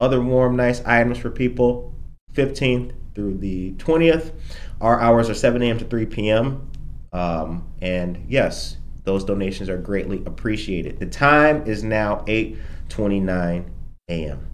[0.00, 1.92] other warm, nice items for people.
[2.34, 4.32] 15th through the 20th.
[4.80, 5.78] Our hours are 7 a.m.
[5.78, 6.68] to 3 p.m.
[7.12, 10.98] Um, and yes, those donations are greatly appreciated.
[10.98, 13.66] The time is now 8:29
[14.08, 14.48] a.m.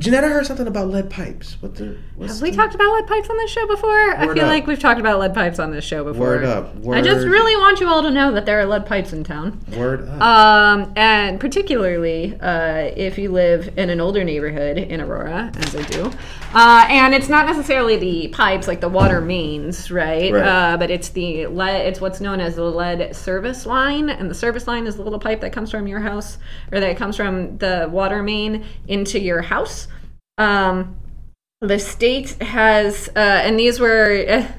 [0.00, 1.56] Jeanette, I heard something about lead pipes.
[1.62, 1.96] What the?
[2.16, 4.16] What's Have we the- talked about lead pipes on this show before?
[4.16, 4.50] I feel up.
[4.50, 6.30] like we've talked about lead pipes on this show before.
[6.30, 6.74] Word up.
[6.90, 9.60] I just really want you all to know that there are lead pipes in town.
[9.76, 10.20] Word up.
[10.20, 15.82] Um, and particularly uh, if you live in an older neighborhood in Aurora, as I
[15.82, 16.10] do.
[16.52, 20.32] Uh, and it's not necessarily the pipes, like the water mains, right?
[20.32, 20.42] Right.
[20.44, 24.10] Uh, but it's the lead, it's what's known as the lead service line.
[24.10, 26.38] And the service line is the little pipe that comes from your house,
[26.72, 29.83] or that comes from the water main into your house.
[30.38, 30.96] Um,
[31.60, 34.24] the state has, uh, and these were.
[34.28, 34.52] Uh,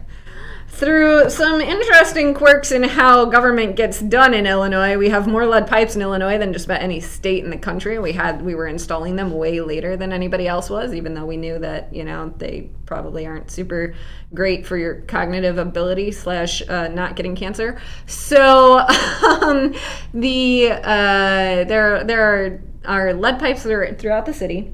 [0.75, 5.67] through some interesting quirks in how government gets done in Illinois, we have more lead
[5.67, 7.97] pipes in Illinois than just about any state in the country.
[7.97, 11.37] We had we were installing them way later than anybody else was, even though we
[11.37, 13.95] knew that you know they probably aren't super
[14.33, 17.79] great for your cognitive ability slash uh, not getting cancer.
[18.05, 18.79] So
[19.25, 19.73] um,
[20.13, 24.73] the uh, there there are, are lead pipes that are throughout the city.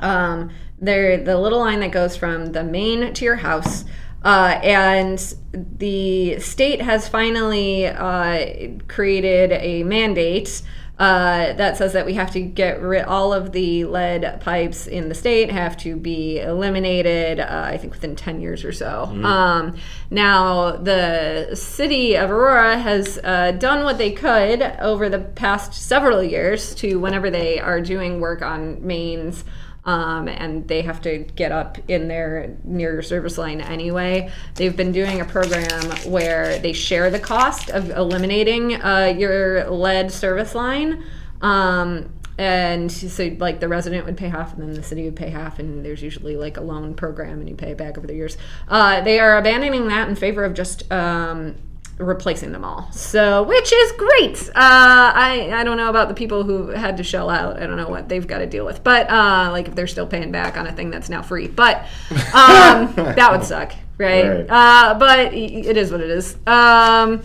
[0.00, 3.84] Um, they're the little line that goes from the main to your house.
[4.22, 10.62] Uh, and the state has finally uh, created a mandate
[11.00, 15.08] uh, that says that we have to get rid all of the lead pipes in
[15.08, 17.40] the state have to be eliminated.
[17.40, 19.04] Uh, I think within ten years or so.
[19.24, 19.76] Um,
[20.10, 26.22] now the city of Aurora has uh, done what they could over the past several
[26.22, 29.44] years to whenever they are doing work on mains
[29.84, 34.30] um, and they have to get up in their near your service line anyway.
[34.54, 40.12] They've been doing a program where they share the cost of eliminating uh, your lead
[40.12, 41.04] service line.
[41.40, 45.28] Um, and so, like, the resident would pay half, and then the city would pay
[45.28, 48.14] half, and there's usually like a loan program, and you pay it back over the
[48.14, 48.38] years.
[48.66, 51.56] Uh, they are abandoning that in favor of just um,
[52.00, 52.90] replacing them all.
[52.92, 54.48] So, which is great.
[54.48, 57.62] Uh, I I don't know about the people who had to shell out.
[57.62, 58.82] I don't know what they've got to deal with.
[58.82, 61.86] But uh, like if they're still paying back on a thing that's now free, but
[62.34, 64.26] um, that would suck, right?
[64.26, 64.46] Right.
[64.48, 66.36] Uh, but it is what it is.
[66.46, 67.22] Um,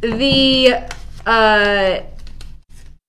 [0.00, 0.74] the
[1.26, 2.00] uh,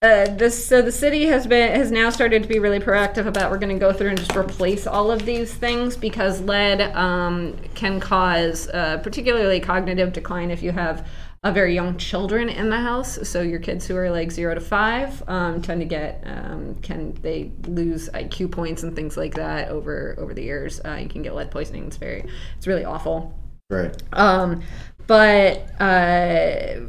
[0.02, 3.52] uh, this so the city has been has now started to be really proactive about
[3.52, 7.54] we're going to go through and just replace all of these things because lead um,
[7.76, 11.06] can cause uh, particularly cognitive decline if you have
[11.44, 13.28] a very young children in the house.
[13.28, 17.14] So your kids who are like zero to five um, tend to get um, can
[17.22, 20.80] they lose iq points and things like that over over the years.
[20.86, 21.88] Uh, you can get lead poisoning.
[21.88, 22.26] It's very
[22.58, 23.38] it's really awful.
[23.70, 24.02] Right.
[24.14, 24.64] um,
[25.08, 26.80] but uh,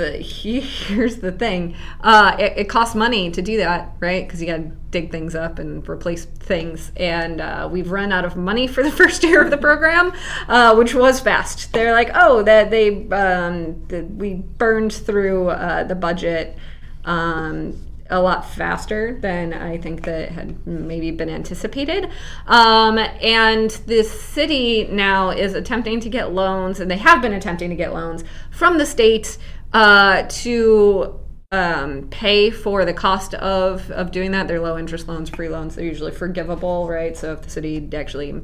[0.00, 4.26] the here's the thing: uh, it, it costs money to do that, right?
[4.26, 8.24] Because you got to dig things up and replace things, and uh, we've run out
[8.24, 10.12] of money for the first year of the program,
[10.48, 11.72] uh, which was fast.
[11.72, 16.56] They're like, oh, that they um, the, we burned through uh, the budget.
[17.04, 22.10] Um, a lot faster than I think that had maybe been anticipated.
[22.46, 27.70] Um, and the city now is attempting to get loans, and they have been attempting
[27.70, 29.38] to get loans from the state
[29.72, 31.20] uh, to
[31.52, 34.46] um, pay for the cost of, of doing that.
[34.48, 35.74] They're low interest loans, free loans.
[35.74, 37.16] They're usually forgivable, right?
[37.16, 38.40] So if the city actually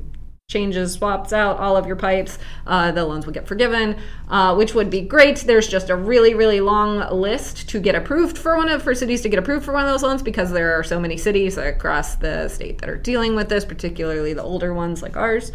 [0.48, 3.96] changes, swaps out all of your pipes, uh, the loans will get forgiven,
[4.28, 5.38] uh, which would be great.
[5.38, 9.22] There's just a really, really long list to get approved for one of for cities
[9.22, 12.14] to get approved for one of those loans because there are so many cities across
[12.14, 15.50] the state that are dealing with this, particularly the older ones like ours.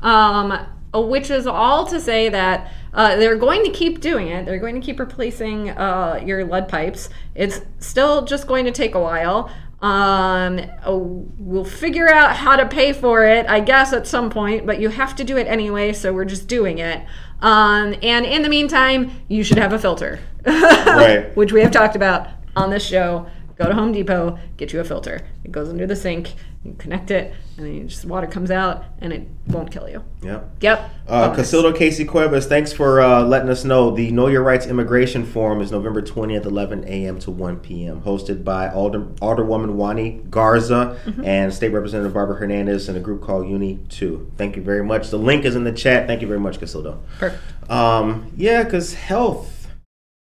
[0.00, 4.44] Um, which is all to say that uh, they're going to keep doing it.
[4.46, 7.08] They're going to keep replacing uh, your lead pipes.
[7.34, 9.50] It's still just going to take a while.
[9.80, 14.66] Um, oh, we'll figure out how to pay for it, I guess, at some point,
[14.66, 17.02] but you have to do it anyway, so we're just doing it.
[17.40, 21.34] Um, and in the meantime, you should have a filter, Right.
[21.34, 23.26] which we have talked about on this show.
[23.56, 25.20] Go to Home Depot, get you a filter.
[25.44, 28.84] It goes under the sink, you connect it, and then you just water comes out,
[29.00, 30.04] and it won't kill you.
[30.22, 30.56] Yep.
[30.60, 30.90] Yep.
[31.08, 33.90] Uh, Casildo Casey Cuevas, thanks for uh, letting us know.
[33.90, 37.18] The Know Your Rights Immigration Forum is November 20th, 11 a.m.
[37.20, 41.24] to 1 p.m., hosted by Alder, Alderwoman Wani Garza Mm-hmm.
[41.24, 44.32] and State Representative Barbara Hernandez and a group called Uni 2.
[44.36, 45.08] Thank you very much.
[45.08, 46.06] The link is in the chat.
[46.06, 46.98] Thank you very much, Casildo.
[47.18, 47.70] Perfect.
[47.70, 49.66] Um, yeah, because health.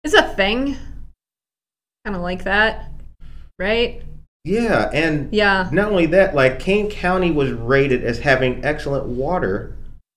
[0.04, 0.78] Is a thing.
[2.06, 2.92] Kind of like that,
[3.58, 4.04] right?
[4.48, 5.68] Yeah, and Yeah.
[5.72, 9.74] not only that, like Kane County was rated as having excellent water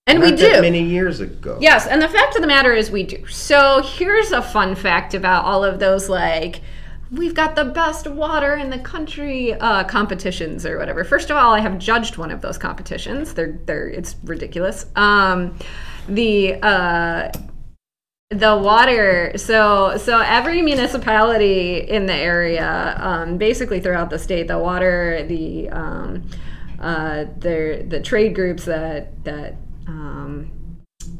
[0.06, 0.60] And we do.
[0.60, 1.58] many years ago.
[1.60, 3.26] Yes, and the fact of the matter is we do.
[3.26, 6.60] So here's a fun fact about all of those like
[7.12, 11.02] we've got the best water in the country uh, competitions or whatever.
[11.02, 13.34] First of all, I have judged one of those competitions.
[13.34, 14.86] They're they're it's ridiculous.
[14.94, 15.56] Um,
[16.08, 17.32] the uh,
[18.30, 19.32] the water.
[19.36, 25.68] So so every municipality in the area um, basically throughout the state the water the
[25.70, 26.30] um,
[26.78, 29.56] uh, the the trade groups that that
[29.88, 30.52] um,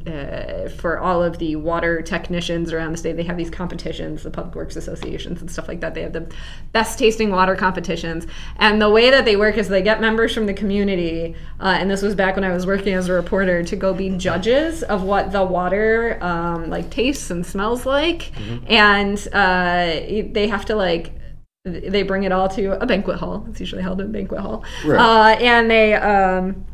[0.06, 3.16] uh, for all of the water technicians around the state.
[3.16, 5.94] They have these competitions the public works associations and stuff like that.
[5.94, 6.30] They have the
[6.72, 8.26] best tasting water competitions.
[8.56, 11.90] And the way that they work is they get members from the community uh, and
[11.90, 15.02] this was back when i was working as a reporter to go be judges of
[15.02, 18.32] what the water um, like tastes and smells like.
[18.68, 21.12] And uh, they have to like
[21.64, 23.46] they bring it all to a banquet hall.
[23.50, 24.64] It's usually held in a banquet hall.
[24.84, 24.98] Right.
[24.98, 26.64] uh, and they um,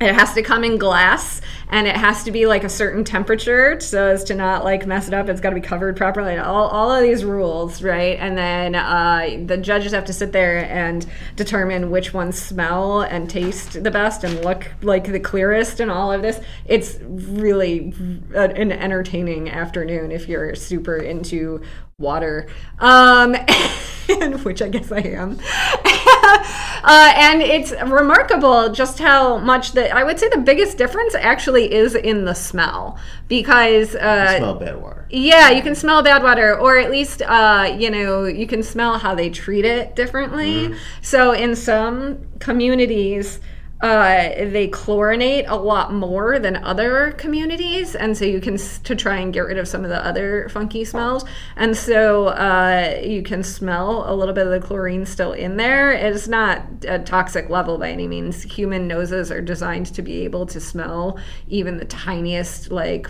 [0.00, 1.40] it has to come in glass
[1.70, 5.08] and it has to be like a certain temperature so as to not like mess
[5.08, 5.28] it up.
[5.28, 6.36] It's got to be covered properly.
[6.38, 8.18] All, all of these rules right?
[8.18, 13.28] And then uh, the judges have to sit there and determine which ones smell and
[13.28, 16.40] taste the best and look like the clearest and all of this.
[16.64, 17.92] It's really
[18.34, 21.62] an entertaining afternoon if you're super into
[21.98, 22.48] water.
[22.78, 23.34] Um
[24.42, 25.38] which i guess i am
[26.84, 31.72] uh, and it's remarkable just how much that I would say the biggest difference actually
[31.72, 32.98] is in the smell
[33.28, 35.06] because uh, smell bad water.
[35.10, 38.98] yeah, you can smell bad water, or at least, uh, you know, you can smell
[38.98, 40.74] how they treat it differently.
[41.02, 43.40] So, in some communities,
[43.80, 49.18] uh, they chlorinate a lot more than other communities, and so you can to try
[49.18, 51.24] and get rid of some of the other funky smells,
[51.54, 55.92] and so uh, you can smell a little bit of the chlorine still in there.
[55.92, 58.42] It's not a toxic level by any means.
[58.42, 63.08] Human noses are designed to be able to smell even the tiniest, like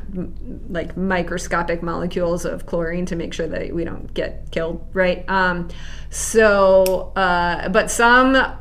[0.69, 4.87] like microscopic molecules of chlorine to make sure that we don't get killed.
[4.93, 5.27] Right.
[5.31, 5.69] Um,
[6.11, 8.59] so, uh, but some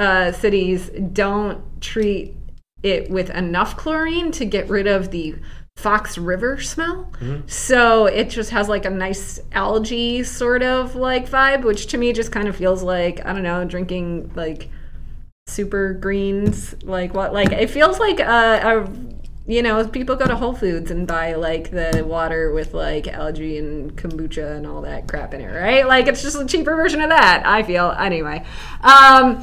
[0.00, 2.34] uh, cities don't treat
[2.82, 5.36] it with enough chlorine to get rid of the
[5.76, 7.12] Fox River smell.
[7.46, 12.12] So it just has like a nice algae sort of like vibe, which to me
[12.12, 14.68] just kind of feels like, I don't know, drinking like
[15.46, 16.74] super greens.
[16.82, 17.32] Like what?
[17.32, 18.90] Like it feels like a,
[19.46, 23.58] you know, people go to Whole Foods and buy like the water with like algae
[23.58, 25.86] and kombucha and all that crap in it, right?
[25.86, 27.42] Like it's just a cheaper version of that.
[27.46, 28.44] I feel anyway.
[28.82, 29.42] Um,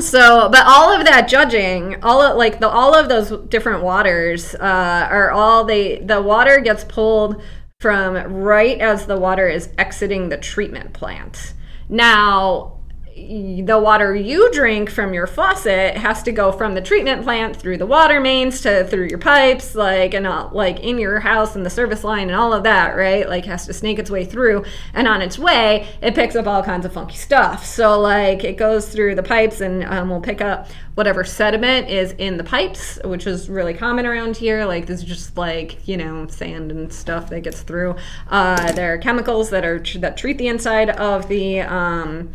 [0.00, 4.54] so, but all of that judging, all of like the all of those different waters
[4.54, 5.98] uh, are all they.
[5.98, 7.42] The water gets pulled
[7.80, 11.54] from right as the water is exiting the treatment plant.
[11.88, 12.78] Now,
[13.16, 17.76] the water you drink from your faucet has to go from the treatment plant through
[17.76, 21.64] the water mains to through your pipes like and all, like in your house and
[21.64, 23.28] the service line and all of that right?
[23.28, 24.64] Like has to snake its way through.
[24.94, 27.64] And on its way it picks up all kinds of funky stuff.
[27.64, 32.12] So like it goes through the pipes and um, will pick up whatever sediment is
[32.18, 34.64] in the pipes which is really common around here.
[34.64, 37.94] Like this is just like you know sand and stuff that gets through.
[38.28, 42.32] Uh, there are chemicals that are that treat the inside of the um,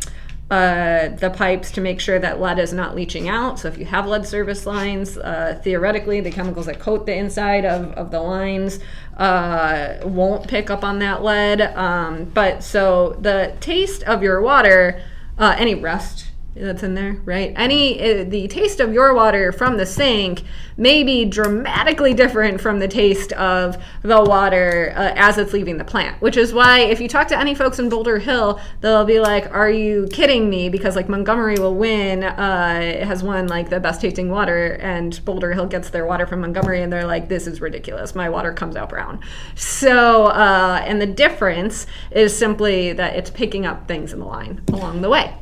[0.50, 3.60] uh, the pipes to make sure that lead is not leaching out.
[3.60, 7.64] So if you have lead service lines, uh, theoretically, the chemicals that coat the inside
[7.64, 8.80] of, of the lines
[9.16, 11.60] uh, won't pick up on that lead.
[11.60, 15.00] Um, but so the taste of your water,
[15.38, 17.52] uh, any rust that's in there, right?
[17.56, 20.42] Any uh, the taste of your water from the sink
[20.76, 25.84] may be dramatically different from the taste of the water uh, as it's leaving the
[25.84, 26.20] plant.
[26.20, 29.52] Which is why if you talk to any folks in Boulder Hill, they'll be like,
[29.54, 34.00] "Are you kidding me?" Because like Montgomery will win, uh, has won like the best
[34.00, 37.60] tasting water, and Boulder Hill gets their water from Montgomery, and they're like, "This is
[37.60, 38.14] ridiculous.
[38.14, 39.20] My water comes out brown."
[39.54, 44.62] So, uh, and the difference is simply that it's picking up things in the line
[44.72, 45.34] along the way.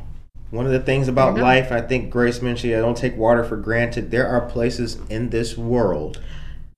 [0.51, 3.55] One of the things about life, I think Grace mentioned, I don't take water for
[3.55, 4.09] granted.
[4.09, 6.19] There are places in this world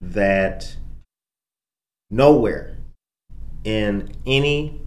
[0.02, 0.76] that
[2.10, 2.78] nowhere
[3.64, 4.82] in any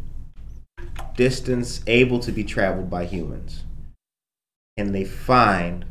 [1.17, 3.65] distance able to be traveled by humans
[4.77, 5.85] can they find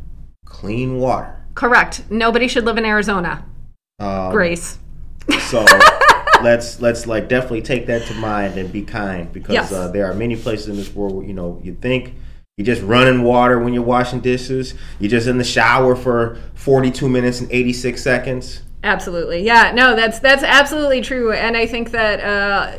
[0.46, 1.46] clean water.
[1.56, 2.04] Correct.
[2.12, 3.46] Nobody should live in Arizona.
[4.00, 4.78] Um, Grace.
[5.50, 5.66] So
[6.44, 9.72] let's let's like definitely take that to mind and be kind because Yes.
[9.72, 12.16] uh, there are many places in this world where you know you think
[12.58, 14.76] you're just running water when you're washing dishes.
[15.00, 18.62] You're just in the shower for 42 minutes and 86 seconds.
[18.84, 19.44] Absolutely.
[19.44, 21.32] Yeah, no, that's that's absolutely true.
[21.32, 22.76] And I think that uh,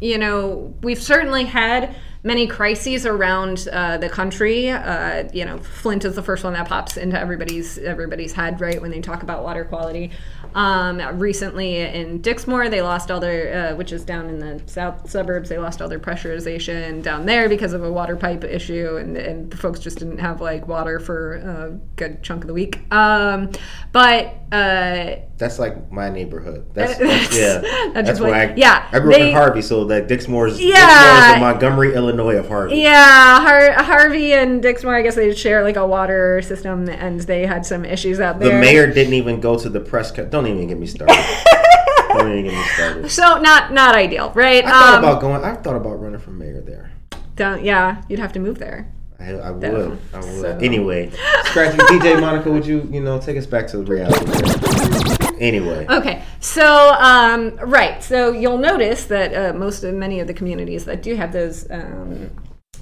[0.00, 4.70] you know, we've certainly had many crises around uh, the country.
[4.70, 8.80] Uh, you know, Flint is the first one that pops into everybody's everybody's head, right,
[8.80, 10.10] when they talk about water quality.
[10.54, 15.08] Um, recently in Dixmoor, they lost all their, uh, which is down in the south
[15.10, 19.16] suburbs, they lost all their pressurization down there because of a water pipe issue, and,
[19.16, 22.80] and the folks just didn't have like water for a good chunk of the week.
[22.92, 23.50] Um,
[23.92, 26.66] but uh, That's like my neighborhood.
[26.74, 27.60] That's, that's yeah.
[27.94, 30.74] That's That's, where I yeah, I grew up in Harvey, so that Dixmoor's Yeah.
[30.74, 32.78] Dixmoor's the Montgomery, Illinois of Harvey.
[32.78, 37.46] Yeah, Har- Harvey and Dixmoor, I guess they share like a water system, and they
[37.46, 38.48] had some issues out there.
[38.52, 40.10] The mayor didn't even go to the press.
[40.10, 41.14] Co- don't even get me started.
[42.14, 43.08] don't even get me started.
[43.10, 44.64] So not not ideal, right?
[44.64, 45.44] I thought Um, about going.
[45.44, 46.90] I thought about running for mayor there.
[47.36, 48.92] don't- yeah, you'd have to move there.
[49.20, 49.64] I, I would.
[49.64, 49.98] I would.
[50.40, 51.10] So- Anyway,
[51.44, 55.24] scratchy DJ Monica, would you you know take us back to the reality?
[55.40, 60.34] Anyway, Okay, so um, right, so you'll notice that uh, most of many of the
[60.34, 62.30] communities that do have those um,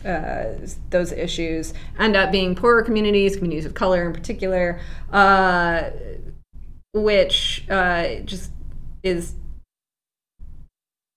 [0.06, 0.54] uh,
[0.90, 4.80] those issues end up being poorer communities, communities of color in particular,
[5.12, 5.90] uh,
[6.92, 8.52] which uh, just
[9.02, 9.34] is.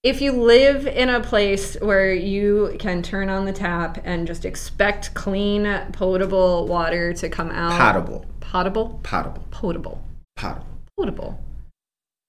[0.02, 4.46] If you live in a place where you can turn on the tap and just
[4.46, 10.02] expect clean, potable water to come out, potable, potable, potable, potable,
[10.36, 10.66] potable,
[11.00, 11.38] potable,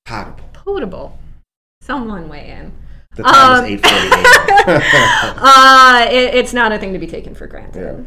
[0.05, 0.49] potable.
[0.53, 1.19] potable.
[1.81, 2.71] Someone weigh in.
[3.15, 4.27] The time Um, is eight forty-eight.
[5.43, 7.81] Uh, it, it's not a thing to be taken for granted.
[7.97, 8.03] Yeah.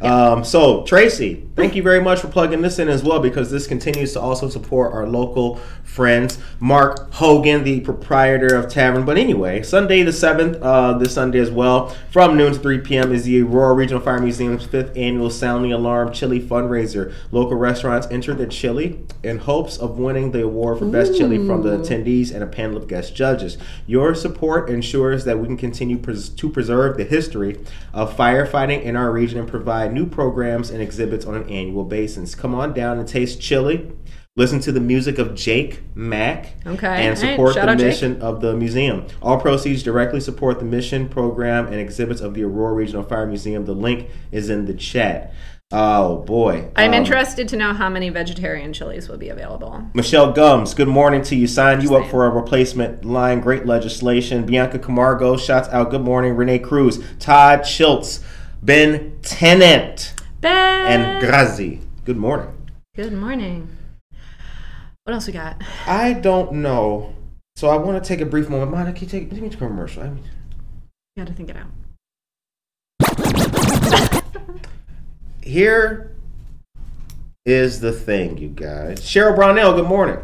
[0.00, 0.10] Right.
[0.10, 3.66] Um, so Tracy, thank you very much for plugging this in as well because this
[3.66, 6.38] continues to also support our local friends.
[6.58, 9.04] Mark Hogan, the proprietor of Tavern.
[9.04, 13.12] But anyway, Sunday the seventh, uh, this Sunday as well, from noon to three p.m.
[13.12, 17.12] is the Aurora Regional Fire Museum's fifth annual Sound the Alarm Chili fundraiser.
[17.30, 21.62] Local restaurants enter the chili in hopes of winning the award for best chili from
[21.62, 23.58] the attendees and a panel of guest judges.
[23.86, 27.58] Your support ensures that we can continue pres- to preserve the history
[27.92, 32.34] of firefighting in our region and provide new programs and exhibits on an annual basis.
[32.34, 33.90] Come on down and taste chili.
[34.34, 37.06] Listen to the music of Jake Mack Okay.
[37.06, 37.88] and support the out, Jake.
[37.88, 39.04] mission of the museum.
[39.20, 43.66] All proceeds directly support the mission, program, and exhibits of the Aurora Regional Fire Museum.
[43.66, 45.34] The link is in the chat.
[45.74, 46.68] Oh boy.
[46.76, 49.82] I'm Um, interested to know how many vegetarian chilies will be available.
[49.94, 51.46] Michelle Gums, good morning to you.
[51.46, 53.40] Signed you up for a replacement line.
[53.40, 54.44] Great legislation.
[54.44, 55.90] Bianca Camargo, shots out.
[55.90, 56.36] Good morning.
[56.36, 58.20] Renee Cruz, Todd Schultz,
[58.62, 60.52] Ben Tennant, Ben.
[60.86, 61.80] and Grazi.
[62.04, 62.52] Good morning.
[62.94, 63.68] Good morning.
[65.02, 65.60] What else we got?
[65.86, 67.14] I don't know.
[67.56, 68.70] So I want to take a brief moment.
[68.70, 70.04] Monica, can you take me a commercial?
[70.04, 70.24] I mean,
[71.16, 71.66] Got to think it out.
[75.42, 76.14] here
[77.44, 79.00] is the thing, you guys.
[79.00, 80.18] Cheryl Brownell, good morning.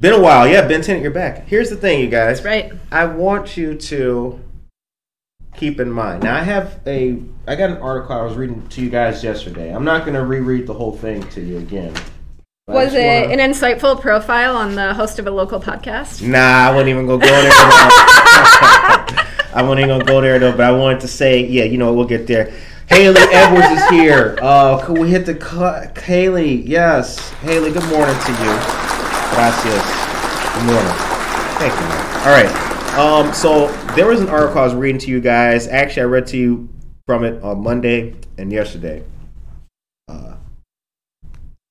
[0.00, 0.46] Been a while.
[0.46, 1.46] Yeah, Ben Tennant, you're back.
[1.48, 2.44] Here's the thing, you guys.
[2.44, 2.72] Right.
[2.92, 4.40] I want you to
[5.56, 6.22] keep in mind.
[6.22, 9.74] Now, I have a, I got an article I was reading to you guys yesterday.
[9.74, 11.94] I'm not going to reread the whole thing to you again.
[12.66, 16.26] Was it wanna- an insightful profile on the host of a local podcast?
[16.26, 17.52] Nah, I wouldn't even go go there.
[19.54, 20.52] I wouldn't even go there though.
[20.52, 22.52] But I wanted to say, yeah, you know, we'll get there.
[22.88, 24.38] Haley Edwards is here.
[24.42, 26.62] Uh, could we hit the cl- Haley?
[26.62, 27.70] Yes, Haley.
[27.70, 28.54] Good morning to you.
[29.32, 29.84] Gracias.
[30.54, 30.94] Good morning.
[31.58, 31.86] Thank you.
[31.86, 32.00] Man.
[32.26, 32.50] All right.
[32.98, 35.68] Um, so there was an article I was reading to you guys.
[35.68, 36.68] Actually, I read to you
[37.06, 39.04] from it on Monday and yesterday.
[40.08, 40.34] Uh,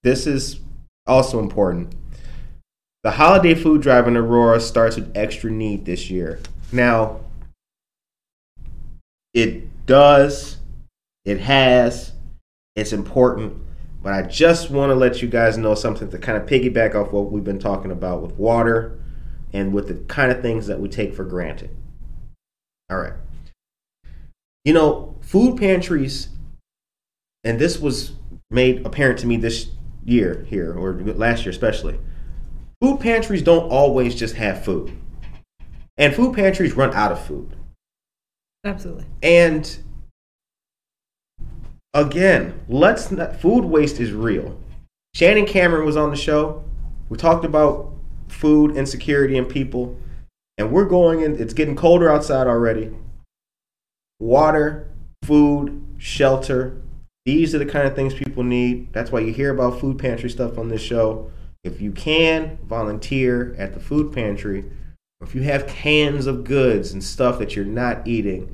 [0.03, 0.61] this is
[1.05, 1.93] also important.
[3.03, 6.39] The holiday food drive in Aurora starts with extra need this year.
[6.71, 7.19] Now,
[9.33, 10.57] it does,
[11.25, 12.13] it has,
[12.77, 13.57] it's important,
[14.01, 17.11] but I just want to let you guys know something to kind of piggyback off
[17.11, 18.97] what we've been talking about with water
[19.51, 21.75] and with the kind of things that we take for granted.
[22.93, 23.13] All right.
[24.65, 26.29] You know, food pantries,
[27.43, 28.11] and this was
[28.51, 29.71] made apparent to me this
[30.05, 31.99] year here, or last year especially
[32.79, 34.95] food pantries don't always just have food.
[35.97, 37.55] And food pantries run out of food.
[38.63, 39.05] Absolutely.
[39.23, 39.75] And
[41.95, 44.59] again, let's not food waste is real.
[45.15, 46.63] Shannon Cameron was on the show.
[47.09, 47.91] We talked about
[48.27, 49.97] food insecurity and people.
[50.57, 52.91] And we're going in it's getting colder outside already.
[54.19, 54.89] Water,
[55.23, 56.81] food, shelter.
[57.25, 58.93] These are the kind of things people need.
[58.93, 61.31] That's why you hear about food pantry stuff on this show.
[61.63, 64.65] If you can, volunteer at the food pantry.
[65.21, 68.53] If you have cans of goods and stuff that you're not eating,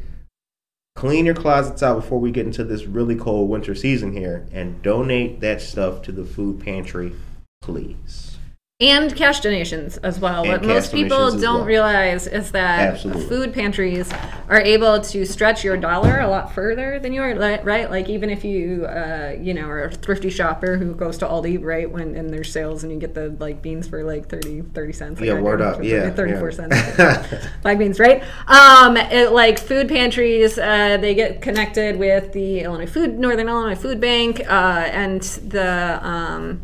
[0.95, 4.81] clean your closets out before we get into this really cold winter season here and
[4.83, 7.13] donate that stuff to the food pantry,
[7.61, 8.38] please.
[8.81, 10.43] And cash donations as well.
[10.43, 11.65] And what most people don't well.
[11.65, 13.25] realize is that Absolutely.
[13.25, 14.09] food pantries
[14.47, 17.91] are able to stretch your dollar a lot further than you are, right?
[17.91, 21.61] Like even if you, uh, you know, are a thrifty shopper who goes to Aldi,
[21.61, 24.93] right, when and there's sales and you get the like beans for like 30, 30
[24.93, 25.19] cents.
[25.19, 25.83] like Yeah, word up.
[25.83, 26.55] Yeah, 34 yeah.
[26.55, 27.47] cents.
[27.61, 28.23] black beans, right?
[28.47, 33.75] Um, it, like food pantries, uh, they get connected with the Illinois Food Northern Illinois
[33.75, 36.61] Food Bank, uh, and the um,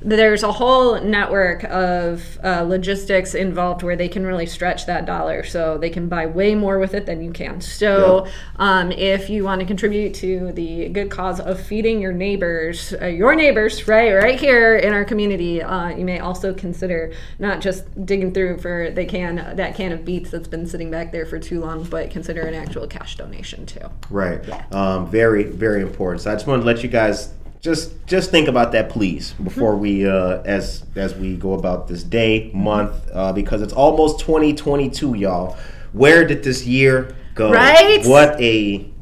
[0.00, 5.44] there's a whole network of uh, logistics involved where they can really stretch that dollar,
[5.44, 7.60] so they can buy way more with it than you can.
[7.60, 8.32] So, Yep.
[8.56, 13.06] um, if you want to contribute to the good cause of feeding your neighbors, uh,
[13.06, 17.84] your neighbors, right, right here in our community, uh, you may also consider not just
[18.06, 21.38] digging through for the can that can of beets that's been sitting back there for
[21.38, 23.80] too long, but consider an actual cash donation too.
[24.10, 24.40] Right.
[24.72, 26.22] Um, very, very important.
[26.22, 27.32] So I just wanted to let you guys
[27.66, 32.02] just just think about that, please, before we uh, as as we go about this
[32.04, 35.56] day month uh, because it's almost 2022, y'all.
[35.92, 37.50] Where did this year go?
[37.50, 38.06] Right?
[38.06, 38.92] What a did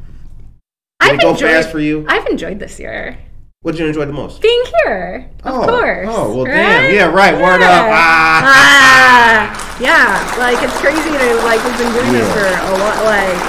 [1.00, 2.06] I've it go enjoyed- fast for you?
[2.08, 3.18] I've enjoyed this year.
[3.60, 4.40] What did you enjoy the most?
[4.42, 6.08] Being here, of Oh, course.
[6.10, 6.52] oh, well, right?
[6.52, 6.94] damn.
[6.94, 7.34] Yeah, right.
[7.34, 7.86] Word up.
[7.86, 7.96] Yeah.
[7.96, 8.42] Ah.
[8.44, 10.36] Ah, yeah.
[10.38, 13.40] Like it's crazy to like we've been doing this for a while, like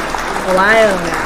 [0.52, 1.25] a while now.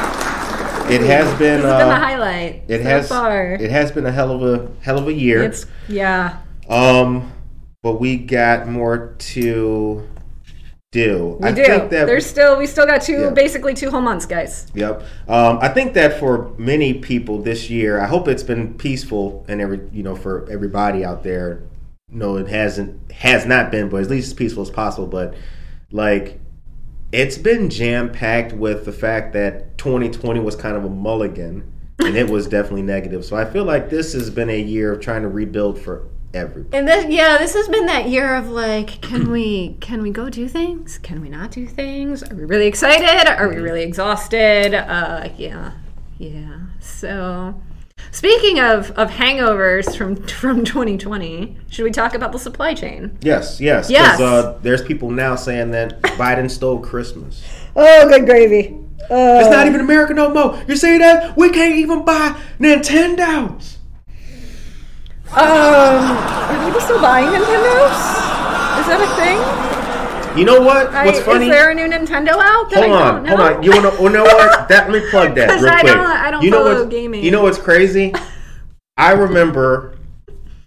[0.90, 1.62] It has been.
[1.62, 2.62] This has been the Uh, highlight.
[2.68, 3.08] it so has.
[3.08, 3.52] far.
[3.52, 5.42] It has been a hell of a hell of a year.
[5.42, 6.38] It's yeah.
[6.68, 7.32] Um,
[7.82, 10.06] but we got more to
[10.92, 11.36] do.
[11.40, 11.64] We I do.
[11.64, 13.30] think that There's still we still got two Yeah.
[13.30, 14.66] basically two whole months, guys.
[14.74, 15.02] Yep.
[15.28, 19.60] Um, I think that for many people this year, I hope it's been peaceful and
[19.60, 21.60] every you know for everybody out there.
[22.12, 25.06] No, it hasn't has not been, but at least as peaceful as possible.
[25.06, 25.34] But
[25.92, 26.40] like,
[27.12, 32.16] it's been jam packed with the fact that 2020 was kind of a mulligan, and
[32.16, 33.24] it was definitely negative.
[33.24, 36.76] So I feel like this has been a year of trying to rebuild for everybody.
[36.76, 40.30] And this, yeah, this has been that year of like, can we can we go
[40.30, 40.98] do things?
[40.98, 42.22] Can we not do things?
[42.22, 43.28] Are we really excited?
[43.28, 44.74] Are we really exhausted?
[44.74, 45.72] Uh, yeah,
[46.18, 46.60] yeah.
[46.80, 47.60] So,
[48.10, 53.16] speaking of of hangovers from from 2020, should we talk about the supply chain?
[53.22, 53.84] Yes, yes.
[53.86, 54.20] 'cause, Yes.
[54.20, 57.42] Uh, there's people now saying that Biden stole Christmas.
[57.76, 58.76] Oh, good gravy.
[59.10, 60.58] Uh, It's not even America no more.
[60.68, 61.36] You see that?
[61.36, 63.76] We can't even buy Nintendos.
[65.32, 67.98] Um, are people still buying Nintendos?
[68.80, 69.69] Is that a thing?
[70.36, 70.88] You know what?
[70.94, 71.46] I- What's funny?
[71.46, 73.62] Is there a new Nintendo out hold on, hold on.
[73.62, 74.02] You wanna?
[74.02, 74.68] You know what?
[74.68, 75.92] That let me plug that real I quick.
[75.92, 77.24] don't- I don't you know follow what's, gaming.
[77.24, 78.14] You know what's crazy?
[78.96, 79.96] I remember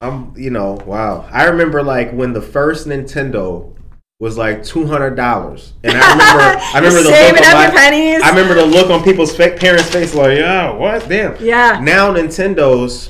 [0.01, 1.27] I'm, you know, wow.
[1.31, 3.73] I remember like when the first Nintendo
[4.19, 8.21] was like two hundred dollars, and I remember, I remember the look on my, pennies.
[8.21, 11.35] I remember the look on people's fa- parents' face, like, yeah, what, damn.
[11.43, 11.79] Yeah.
[11.81, 13.09] Now Nintendos,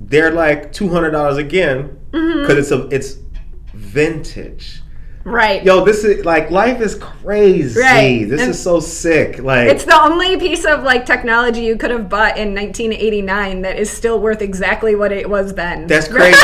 [0.00, 2.40] they're like two hundred dollars again Mm-hmm.
[2.40, 3.18] because it's a it's
[3.72, 4.79] vintage.
[5.22, 5.62] Right.
[5.62, 7.78] Yo, this is like life is crazy.
[7.78, 8.26] Right.
[8.28, 9.38] This And- is so sick.
[9.42, 13.78] Like It's the only piece of like technology you could have bought in 1989 that
[13.78, 15.86] is still worth exactly what it was then.
[15.86, 16.38] that's crazy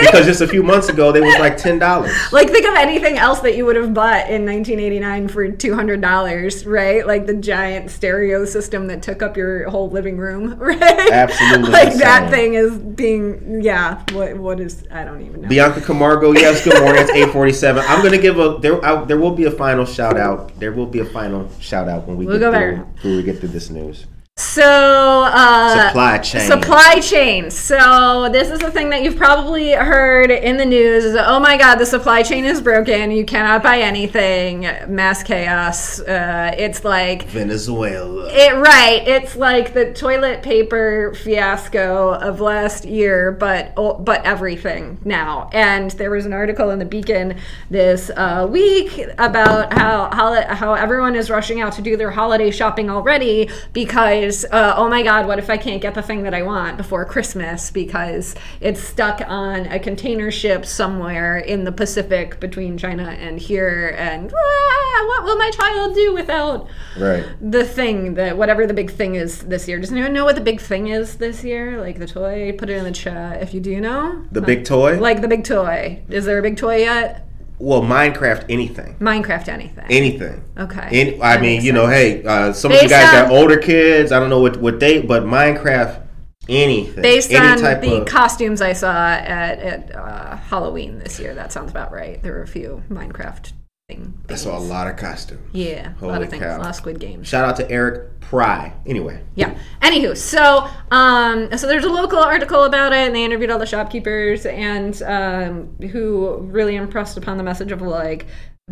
[0.00, 2.12] because just a few months ago they was like ten dollars.
[2.32, 7.06] Like think of anything else that you would have bought in 1989 for $200, right?
[7.06, 10.80] Like the giant stereo system that took up your whole living room, right?
[11.10, 15.48] Absolutely like that thing is being yeah, what what is I don't even know.
[15.48, 17.02] Bianca Camargo, yes, good morning.
[17.02, 17.84] It's eight forty seven.
[17.88, 18.84] I'm gonna give a there.
[18.84, 20.58] I, there will be a final shout out.
[20.58, 22.86] There will be a final shout out when we We'll get go through, there.
[23.02, 24.06] when we get through this news.
[24.40, 26.40] So, uh, Supply chain.
[26.40, 27.50] Supply chain.
[27.50, 31.58] So, this is the thing that you've probably heard in the news is oh my
[31.58, 33.10] god, the supply chain is broken.
[33.10, 34.62] You cannot buy anything.
[34.88, 36.00] Mass chaos.
[36.00, 38.30] Uh, it's like Venezuela.
[38.32, 39.06] it right.
[39.06, 45.50] It's like the toilet paper fiasco of last year, but oh, but everything now.
[45.52, 47.36] And there was an article in the Beacon
[47.68, 52.50] this uh, week about how how how everyone is rushing out to do their holiday
[52.50, 56.34] shopping already because uh, oh my god, what if I can't get the thing that
[56.34, 62.40] I want before Christmas because it's stuck on a container ship somewhere in the Pacific
[62.40, 66.68] between China and here, and ah, what will my child do without?
[66.98, 67.24] Right.
[67.40, 69.78] the thing that whatever the big thing is this year.
[69.78, 71.80] Does anyone know what the big thing is this year?
[71.80, 72.52] Like the toy?
[72.52, 74.24] Put it in the chat if you do know.
[74.32, 74.98] The big toy.
[74.98, 76.02] Like the big toy.
[76.08, 77.29] Is there a big toy yet?
[77.60, 78.46] Well, Minecraft.
[78.48, 78.96] Anything.
[78.98, 79.84] Minecraft anything.
[79.90, 80.42] Anything.
[80.58, 80.88] Okay.
[80.90, 83.58] Any, I That mean, you know, hey, uh, some of you Based guys got older
[83.58, 84.12] kids.
[84.12, 86.06] I don't know what what they, but Minecraft.
[86.48, 87.02] Anything.
[87.02, 87.62] Based Any on the
[88.00, 88.06] of.
[88.06, 92.20] costumes I saw at, at uh, Halloween this year, that sounds about right.
[92.22, 93.52] There were a few Minecraft
[93.90, 94.14] thing.
[94.28, 95.48] I saw a lot of costumes.
[95.52, 96.42] Yeah, a lot of things.
[96.42, 96.56] cow.
[96.56, 97.26] A lot of Squid Games.
[97.26, 98.72] Shout out to Eric Pry.
[98.86, 99.22] Anyway.
[99.34, 99.58] Yeah.
[99.82, 103.66] Anywho, so um, so there's a local article about it, and they interviewed all the
[103.66, 108.26] shopkeepers and um, who really impressed upon the message of like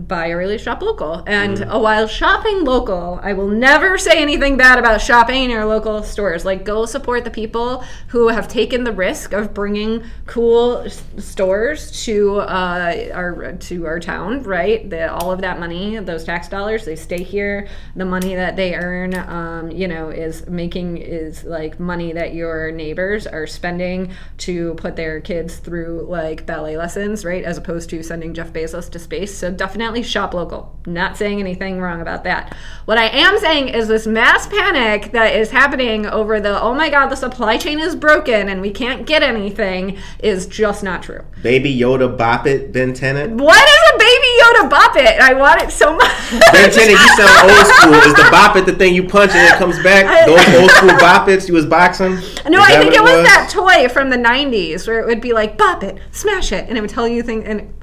[0.07, 1.23] buy or really shop local.
[1.27, 5.65] And uh, while shopping local, I will never say anything bad about shopping in your
[5.65, 6.45] local stores.
[6.45, 12.05] Like go support the people who have taken the risk of bringing cool s- stores
[12.05, 14.43] to uh, our to our town.
[14.43, 17.69] Right, the, all of that money, those tax dollars, they stay here.
[17.97, 22.71] The money that they earn, um, you know, is making is like money that your
[22.71, 27.45] neighbors are spending to put their kids through like ballet lessons, right?
[27.45, 29.37] As opposed to sending Jeff Bezos to space.
[29.37, 30.79] So definitely shop local.
[30.87, 32.57] Not saying anything wrong about that.
[32.87, 36.89] What I am saying is this mass panic that is happening over the oh my
[36.89, 41.25] god, the supply chain is broken and we can't get anything is just not true.
[41.43, 43.35] Baby Yoda Bop It, Ben Tennant.
[43.35, 45.21] What is a baby Yoda bop it?
[45.21, 46.31] I want it so much.
[46.53, 47.95] Ben Tennant, you sound old school.
[47.95, 50.27] Is the bop it the thing you punch and it comes back?
[50.27, 52.15] Those old school bop its you was boxing?
[52.49, 55.59] No, I think it was, that toy from the '90s where it would be like
[55.59, 57.45] "bop it, smash it," and it would tell you things.
[57.47, 57.75] And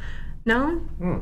[0.45, 1.17] no, hmm.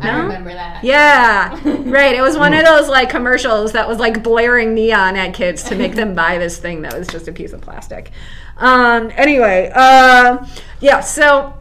[0.00, 0.82] I remember that.
[0.82, 2.14] yeah, right.
[2.14, 5.76] It was one of those like commercials that was like blaring neon at kids to
[5.76, 8.10] make them buy this thing that was just a piece of plastic.
[8.56, 9.10] Um.
[9.14, 10.44] Anyway, uh,
[10.80, 11.00] yeah.
[11.00, 11.54] So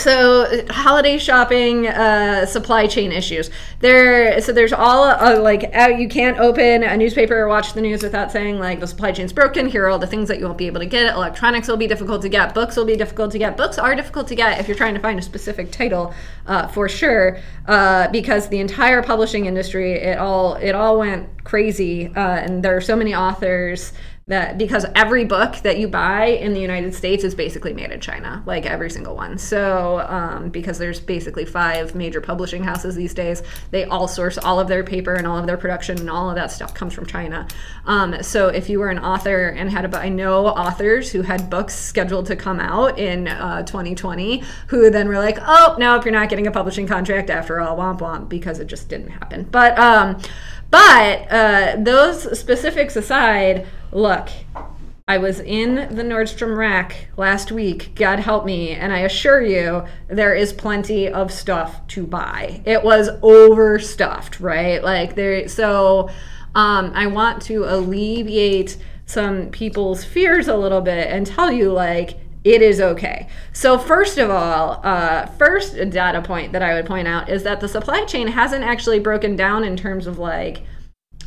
[0.00, 3.50] so holiday shopping uh, supply chain issues.
[3.80, 7.80] There so there's all uh, like uh, you can't open a newspaper or watch the
[7.80, 10.46] news without saying like the supply chain's broken here are all the things that you
[10.46, 13.32] won't be able to get electronics will be difficult to get books will be difficult
[13.32, 16.14] to get books are difficult to get if you're trying to find a specific title
[16.46, 22.06] uh, for sure uh, because the entire publishing industry it all it all went crazy
[22.14, 23.92] uh, and there are so many authors
[24.30, 28.00] that because every book that you buy in the United States is basically made in
[28.00, 29.38] China, like every single one.
[29.38, 34.58] So, um, because there's basically five major publishing houses these days, they all source all
[34.58, 37.06] of their paper and all of their production and all of that stuff comes from
[37.06, 37.46] China.
[37.86, 41.50] Um, so, if you were an author and had a I know authors who had
[41.50, 46.12] books scheduled to come out in uh, 2020 who then were like, oh, nope, you're
[46.12, 49.42] not getting a publishing contract after all, womp womp, because it just didn't happen.
[49.50, 50.22] But, um,
[50.70, 54.28] but uh, those specifics aside, look,
[55.10, 59.84] I was in the Nordstrom rack last week, God help me, and I assure you
[60.06, 62.62] there is plenty of stuff to buy.
[62.64, 64.80] It was overstuffed, right?
[64.80, 66.10] Like there so
[66.54, 72.18] um, I want to alleviate some people's fears a little bit and tell you like
[72.44, 73.28] it is okay.
[73.52, 77.60] So first of all, uh, first data point that I would point out is that
[77.60, 80.62] the supply chain hasn't actually broken down in terms of like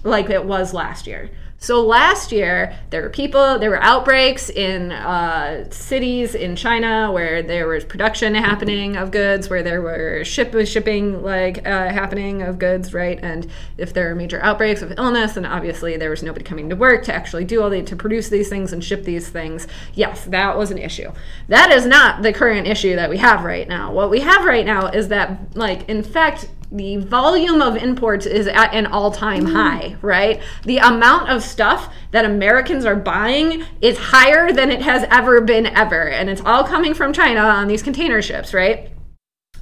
[0.03, 1.30] like it was last year.
[1.64, 7.41] So last year, there were people, there were outbreaks in uh, cities in China where
[7.41, 12.59] there was production happening of goods, where there were ship shipping like uh, happening of
[12.59, 13.18] goods, right?
[13.24, 16.76] And if there are major outbreaks of illness, and obviously there was nobody coming to
[16.76, 19.66] work to actually do all the to produce these things and ship these things.
[19.93, 21.14] Yes, that was an issue.
[21.47, 23.89] That is not the current issue that we have right now.
[23.93, 28.48] What we have right now is that, like, in fact, the volume of imports is
[28.48, 29.54] at an all-time mm.
[29.54, 30.42] high, right?
[30.64, 35.68] The amount of stuff that Americans are buying is higher than it has ever been
[35.68, 38.90] ever, and it's all coming from China on these container ships, right?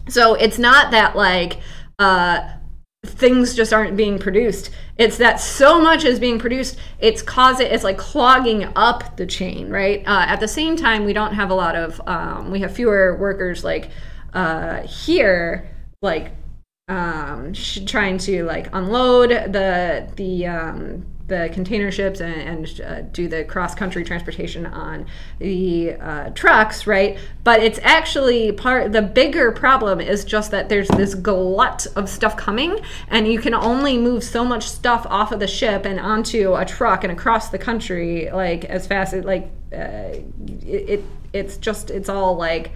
[0.08, 1.60] So it's not that like
[2.00, 2.50] uh,
[3.06, 4.72] things just aren't being produced.
[4.98, 9.70] It's that so much is being produced, it's causing it's like clogging up the chain,
[9.70, 10.02] right?
[10.08, 13.18] Uh, at the same time, we don't have a lot of um, we have fewer
[13.18, 13.90] workers like
[14.34, 15.70] uh, here,
[16.02, 16.32] like
[16.92, 17.54] um,
[17.86, 23.46] trying to like unload the the um, the container ships and, and uh, do the
[23.46, 25.06] cross country transportation on
[25.40, 27.18] the uh, trucks, right?
[27.46, 28.92] But it's actually part.
[28.92, 33.54] The bigger problem is just that there's this glut of stuff coming, and you can
[33.54, 37.48] only move so much stuff off of the ship and onto a truck and across
[37.50, 40.12] the country like as fast as like uh,
[40.66, 42.72] it, it it's just it's all like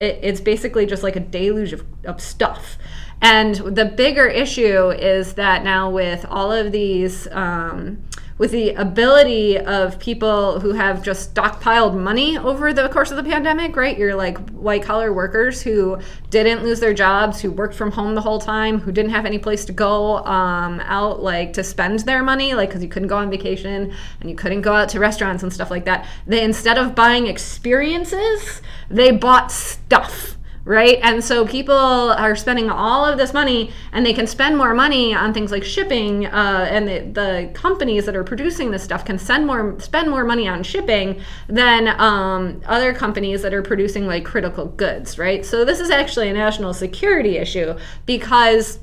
[0.00, 2.78] it, it's basically just like a deluge of, of stuff
[3.20, 8.02] and the bigger issue is that now with all of these, um,
[8.38, 13.24] with the ability of people who have just stockpiled money over the course of the
[13.24, 13.98] pandemic, right?
[13.98, 15.98] You're like white collar workers who
[16.30, 19.38] didn't lose their jobs, who worked from home the whole time, who didn't have any
[19.38, 23.16] place to go um, out, like to spend their money, like because you couldn't go
[23.16, 26.06] on vacation and you couldn't go out to restaurants and stuff like that.
[26.28, 30.37] They instead of buying experiences, they bought stuff
[30.68, 30.98] right?
[31.02, 35.14] And so people are spending all of this money, and they can spend more money
[35.14, 36.26] on things like shipping.
[36.26, 40.24] Uh, and the, the, companies that are producing this stuff can send more, spend more
[40.24, 45.44] money on shipping than um, other companies that are producing like critical goods, right?
[45.46, 48.78] So this is actually a national security issue because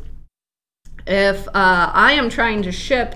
[1.05, 3.15] if uh, I am trying to ship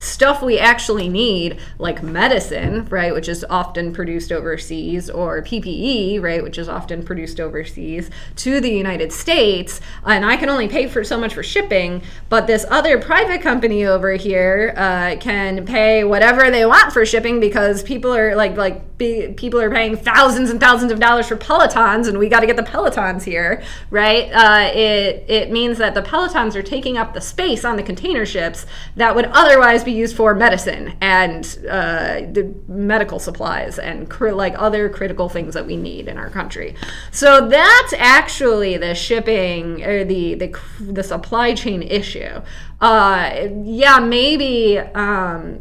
[0.00, 6.42] stuff we actually need, like medicine, right, which is often produced overseas, or PPE, right,
[6.42, 11.04] which is often produced overseas, to the United States, and I can only pay for
[11.04, 16.50] so much for shipping, but this other private company over here uh, can pay whatever
[16.50, 20.60] they want for shipping because people are like like be, people are paying thousands and
[20.60, 24.30] thousands of dollars for Pelotons, and we got to get the Pelotons here, right?
[24.32, 28.24] Uh, it it means that the Pelotons are taking up the space on the container
[28.24, 32.20] ships that would otherwise be used for medicine and uh,
[32.68, 36.76] medical supplies and cr- like other critical things that we need in our country.
[37.10, 42.42] So that's actually the shipping or the the, the supply chain issue.
[42.80, 44.78] Uh, yeah, maybe.
[44.78, 45.60] Um,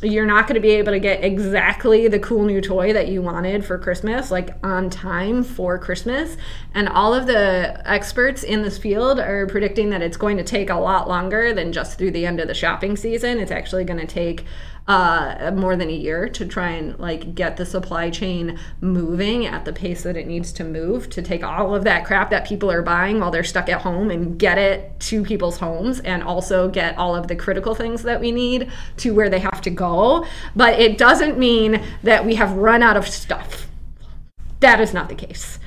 [0.00, 3.20] you're not going to be able to get exactly the cool new toy that you
[3.20, 6.36] wanted for Christmas, like on time for Christmas.
[6.74, 10.70] And all of the experts in this field are predicting that it's going to take
[10.70, 13.40] a lot longer than just through the end of the shopping season.
[13.40, 14.44] It's actually going to take
[14.88, 19.64] uh, more than a year to try and like get the supply chain moving at
[19.64, 22.70] the pace that it needs to move to take all of that crap that people
[22.70, 26.68] are buying while they're stuck at home and get it to people's homes and also
[26.68, 30.26] get all of the critical things that we need to where they have to go.
[30.56, 33.68] But it doesn't mean that we have run out of stuff.
[34.60, 35.58] That is not the case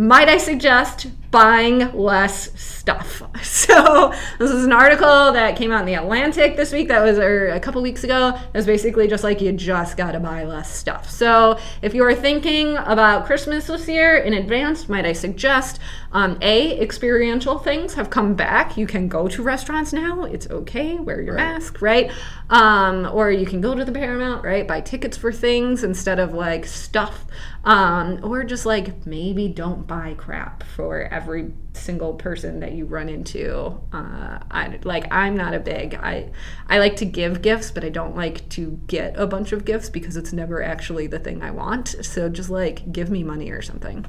[0.00, 3.22] might I suggest buying less stuff?
[3.42, 7.18] So, this is an article that came out in The Atlantic this week, that was
[7.18, 8.36] or a couple weeks ago.
[8.52, 11.08] That's basically just like you just got to buy less stuff.
[11.08, 15.78] So, if you're thinking about Christmas this year in advance, might I suggest
[16.12, 18.76] um, A, experiential things have come back.
[18.76, 21.52] You can go to restaurants now, it's okay, wear your right.
[21.52, 22.10] mask, right?
[22.48, 24.66] Um, or you can go to the Paramount, right?
[24.66, 27.26] Buy tickets for things instead of like stuff.
[27.62, 33.08] Um, or just like maybe don't buy crap for every single person that you run
[33.08, 33.78] into.
[33.92, 36.30] Uh, I like I'm not a big I
[36.66, 39.90] I like to give gifts, but I don't like to get a bunch of gifts
[39.90, 41.88] because it's never actually the thing I want.
[42.02, 44.06] So just like give me money or something.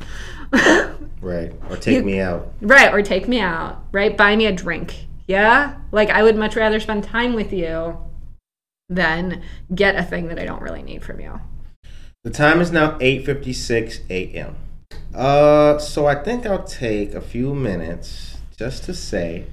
[1.21, 1.53] right.
[1.69, 2.53] Or take you, me out.
[2.61, 3.83] Right, or take me out.
[3.91, 4.15] Right?
[4.15, 5.07] Buy me a drink.
[5.27, 5.75] Yeah?
[5.91, 7.97] Like I would much rather spend time with you
[8.89, 9.43] than
[9.73, 11.41] get a thing that I don't really need from you.
[12.23, 14.55] The time is now 8:56 a.m.
[15.13, 19.45] Uh, so I think I'll take a few minutes just to say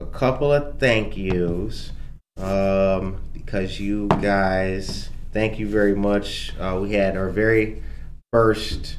[0.00, 1.92] a couple of thank yous.
[2.36, 6.52] Um, because you guys, thank you very much.
[6.58, 7.82] Uh, we had our very
[8.32, 8.96] first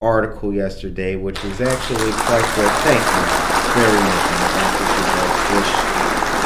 [0.00, 2.70] article yesterday, which was actually quite good.
[2.86, 3.22] Thank you
[3.74, 4.30] very much.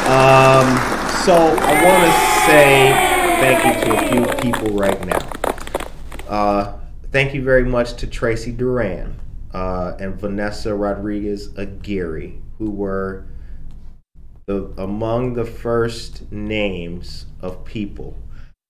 [0.05, 0.77] Um,
[1.23, 2.13] so I want to
[2.45, 2.93] say
[3.39, 5.19] thank you to a few people right now.
[6.27, 6.73] Uh,
[7.15, 9.17] thank you very much to Tracy Duran
[9.53, 13.25] uh, and Vanessa Rodriguez Aguirre, who were
[14.47, 18.17] the among the first names of people.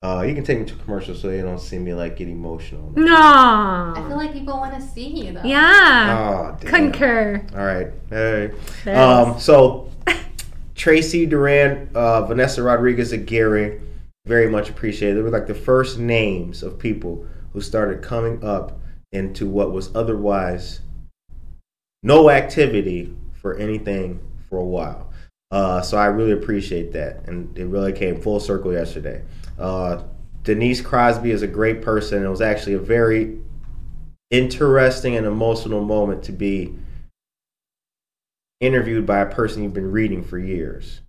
[0.04, 2.94] Uh, you can take me to commercial so they don't see me like get emotional.
[2.96, 3.16] No.
[3.16, 5.42] I feel like people want to see you though.
[5.44, 6.54] yeah.
[6.54, 6.70] Oh, damn.
[6.70, 7.44] Concur.
[7.56, 7.88] All right.
[8.12, 8.54] All right.
[8.84, 9.90] There Um, so,
[10.76, 13.82] Tracy Duran, uh, Vanessa Rodriguez Aguirre,
[14.28, 15.18] very much appreciated.
[15.18, 17.26] They were like the first names of people
[17.56, 18.82] who started coming up
[19.14, 20.82] into what was otherwise
[22.04, 25.10] no activity for anything for a while.
[25.52, 29.24] Uh, so I really appreciate that, and it really came full circle yesterday.
[29.58, 30.04] Uh,
[30.44, 32.26] Denise Crosby is a great person.
[32.26, 33.40] It was actually a very
[34.32, 36.76] interesting and emotional moment to be
[38.60, 41.00] interviewed by a person you've been reading for years.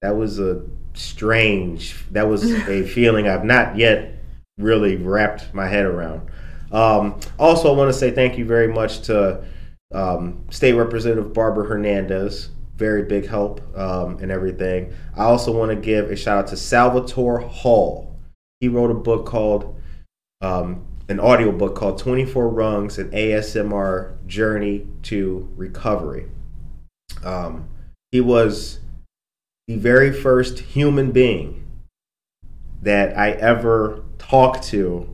[0.00, 4.21] That was a strange, that was a feeling I've not yet
[4.62, 6.28] really wrapped my head around.
[6.70, 9.44] Um, also, I want to say thank you very much to
[9.92, 12.50] um, State Representative Barbara Hernandez.
[12.76, 14.92] Very big help um, and everything.
[15.16, 18.16] I also want to give a shout out to Salvatore Hall.
[18.60, 19.78] He wrote a book called
[20.40, 26.26] um, an audio book called 24 Rungs An ASMR Journey to Recovery.
[27.22, 27.68] Um,
[28.10, 28.80] he was
[29.68, 31.64] the very first human being
[32.82, 35.08] that I ever talked to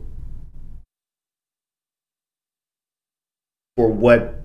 [3.75, 4.41] for what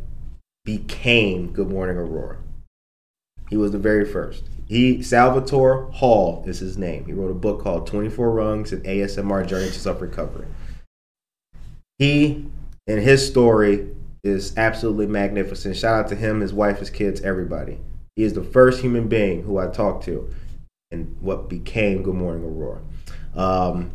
[0.64, 2.38] became Good Morning Aurora.
[3.50, 4.44] He was the very first.
[4.66, 7.04] He Salvatore Hall is his name.
[7.04, 10.46] He wrote a book called 24 Rungs An ASMR Journey to Self Recovery.
[11.98, 12.46] He
[12.86, 13.90] and his story
[14.22, 15.76] is absolutely magnificent.
[15.76, 17.78] Shout out to him, his wife, his kids, everybody.
[18.16, 20.32] He is the first human being who I talked to
[20.90, 22.80] and what became Good Morning Aurora.
[23.34, 23.90] Um,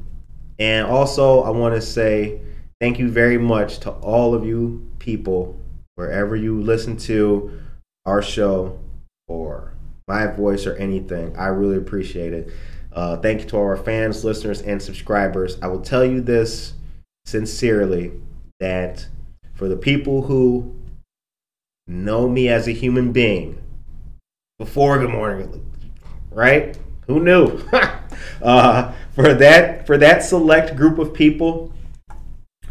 [0.59, 2.41] and also, I want to say
[2.81, 5.57] thank you very much to all of you people,
[5.95, 7.59] wherever you listen to
[8.05, 8.79] our show
[9.27, 9.73] or
[10.07, 11.35] my voice or anything.
[11.37, 12.51] I really appreciate it.
[12.91, 15.57] Uh, thank you to our fans, listeners, and subscribers.
[15.61, 16.73] I will tell you this
[17.25, 18.11] sincerely
[18.59, 19.07] that
[19.53, 20.75] for the people who
[21.87, 23.61] know me as a human being
[24.57, 25.65] before Good Morning,
[26.31, 26.77] right?
[27.07, 27.63] Who knew?
[28.41, 31.73] uh, for that for that select group of people,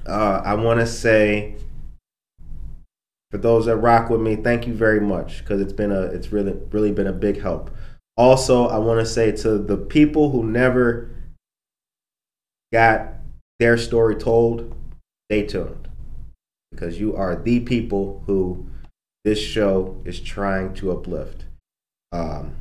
[0.06, 1.56] uh, I want to say
[3.30, 6.32] for those that rock with me, thank you very much because it's been a it's
[6.32, 7.70] really really been a big help.
[8.16, 11.10] Also, I want to say to the people who never
[12.72, 13.12] got
[13.58, 14.74] their story told,
[15.30, 15.88] stay tuned
[16.70, 18.66] because you are the people who
[19.24, 21.44] this show is trying to uplift.
[22.12, 22.56] Um,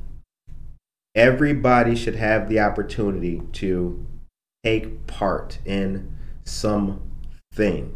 [1.17, 4.05] everybody should have the opportunity to
[4.63, 6.15] take part in
[6.45, 7.93] something.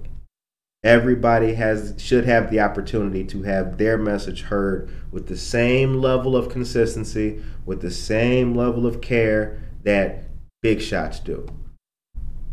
[0.84, 6.36] Everybody has should have the opportunity to have their message heard with the same level
[6.36, 10.24] of consistency, with the same level of care that
[10.63, 11.47] big shots do.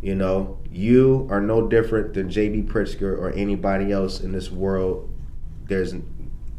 [0.03, 5.09] You know, you are no different than JB Pritzker or anybody else in this world.
[5.65, 5.95] There's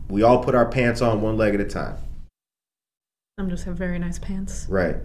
[0.08, 1.96] we all put our pants on one leg at a time.
[3.40, 4.66] I'm just have very nice pants.
[4.68, 4.96] Right.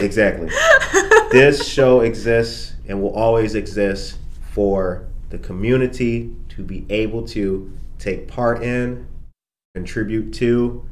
[0.00, 0.48] Exactly.
[1.30, 4.18] this show exists and will always exist
[4.50, 9.06] for the community to be able to take part in,
[9.76, 10.84] contribute to,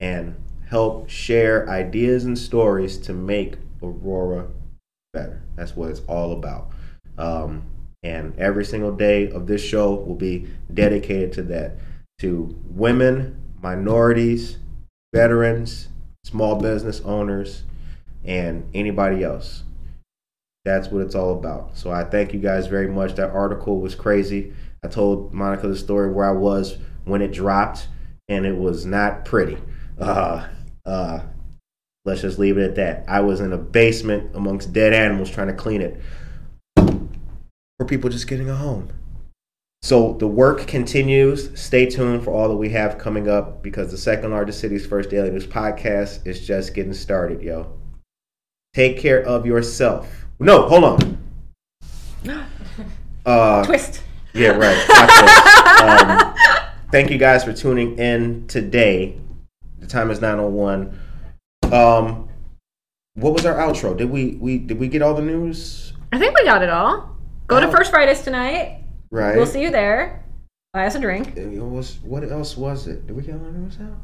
[0.00, 0.36] and
[0.66, 4.48] help share ideas and stories to make Aurora
[5.12, 5.42] better.
[5.54, 6.70] That's what it's all about.
[7.18, 7.64] Um,
[8.02, 11.76] and every single day of this show will be dedicated to that
[12.20, 14.56] to women, minorities,
[15.12, 15.88] veterans,
[16.24, 17.64] small business owners,
[18.24, 19.64] and anybody else.
[20.64, 21.76] That's what it's all about.
[21.76, 23.14] So I thank you guys very much.
[23.14, 24.52] That article was crazy.
[24.84, 27.88] I told Monica the story where I was when it dropped,
[28.28, 29.56] and it was not pretty.
[29.98, 30.46] Uh,
[30.84, 31.20] uh,
[32.04, 33.04] let's just leave it at that.
[33.08, 36.00] I was in a basement amongst dead animals trying to clean it.
[36.76, 38.90] For people just getting a home.
[39.82, 41.58] So the work continues.
[41.58, 45.08] Stay tuned for all that we have coming up because the second largest city's first
[45.10, 47.72] daily news podcast is just getting started, yo.
[48.74, 50.26] Take care of yourself.
[50.38, 51.18] No, hold on.
[53.26, 54.02] Uh, Twist.
[54.32, 54.76] yeah, right.
[55.78, 56.34] Um,
[56.90, 59.20] thank you guys for tuning in today.
[59.80, 60.98] The time is 901.
[61.70, 62.28] Um,
[63.14, 63.94] what was our outro?
[63.96, 65.92] Did we we did we get all the news?
[66.10, 67.16] I think we got it all.
[67.48, 67.70] Go to Oh.
[67.70, 68.82] First Fridays tonight.
[69.10, 69.36] Right.
[69.36, 70.24] We'll see you there.
[70.72, 71.36] Buy us a drink.
[71.36, 73.06] It was what else was it?
[73.06, 73.96] Did we get all the news out?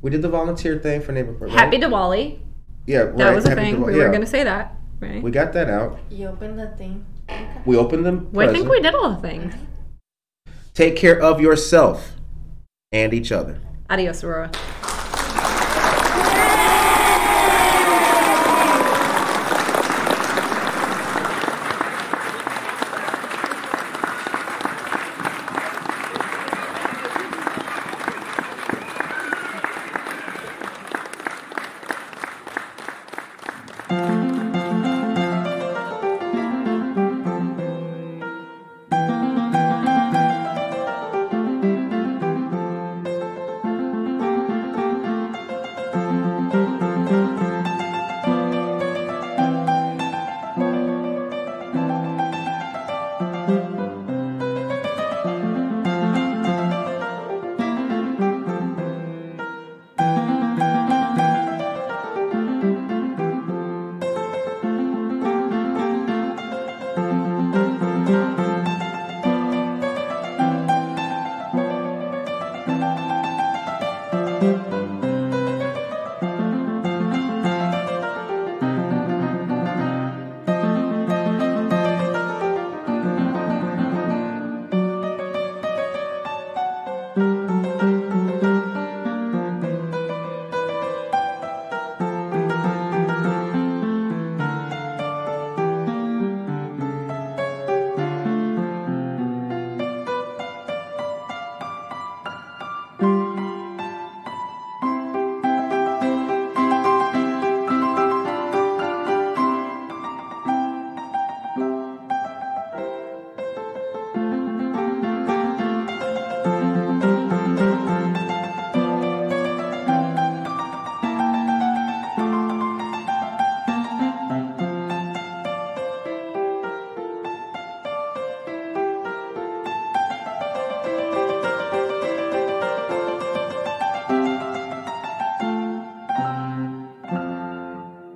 [0.00, 1.42] We did the volunteer thing for neighborhood.
[1.42, 1.52] Right?
[1.52, 2.40] Happy Diwali.
[2.86, 3.16] Yeah, right.
[3.18, 3.76] That was a happy thing.
[3.76, 4.06] Diwali, We yeah.
[4.06, 5.22] were gonna say that, right?
[5.22, 5.98] We got that out.
[6.10, 7.04] You open the thing.
[7.66, 8.28] We opened them.
[8.32, 9.54] Well, I think we did all the things.
[9.54, 9.64] Mm-hmm.
[10.74, 12.16] Take care of yourself
[12.90, 13.60] and each other.
[13.90, 14.50] Adios, Aurora.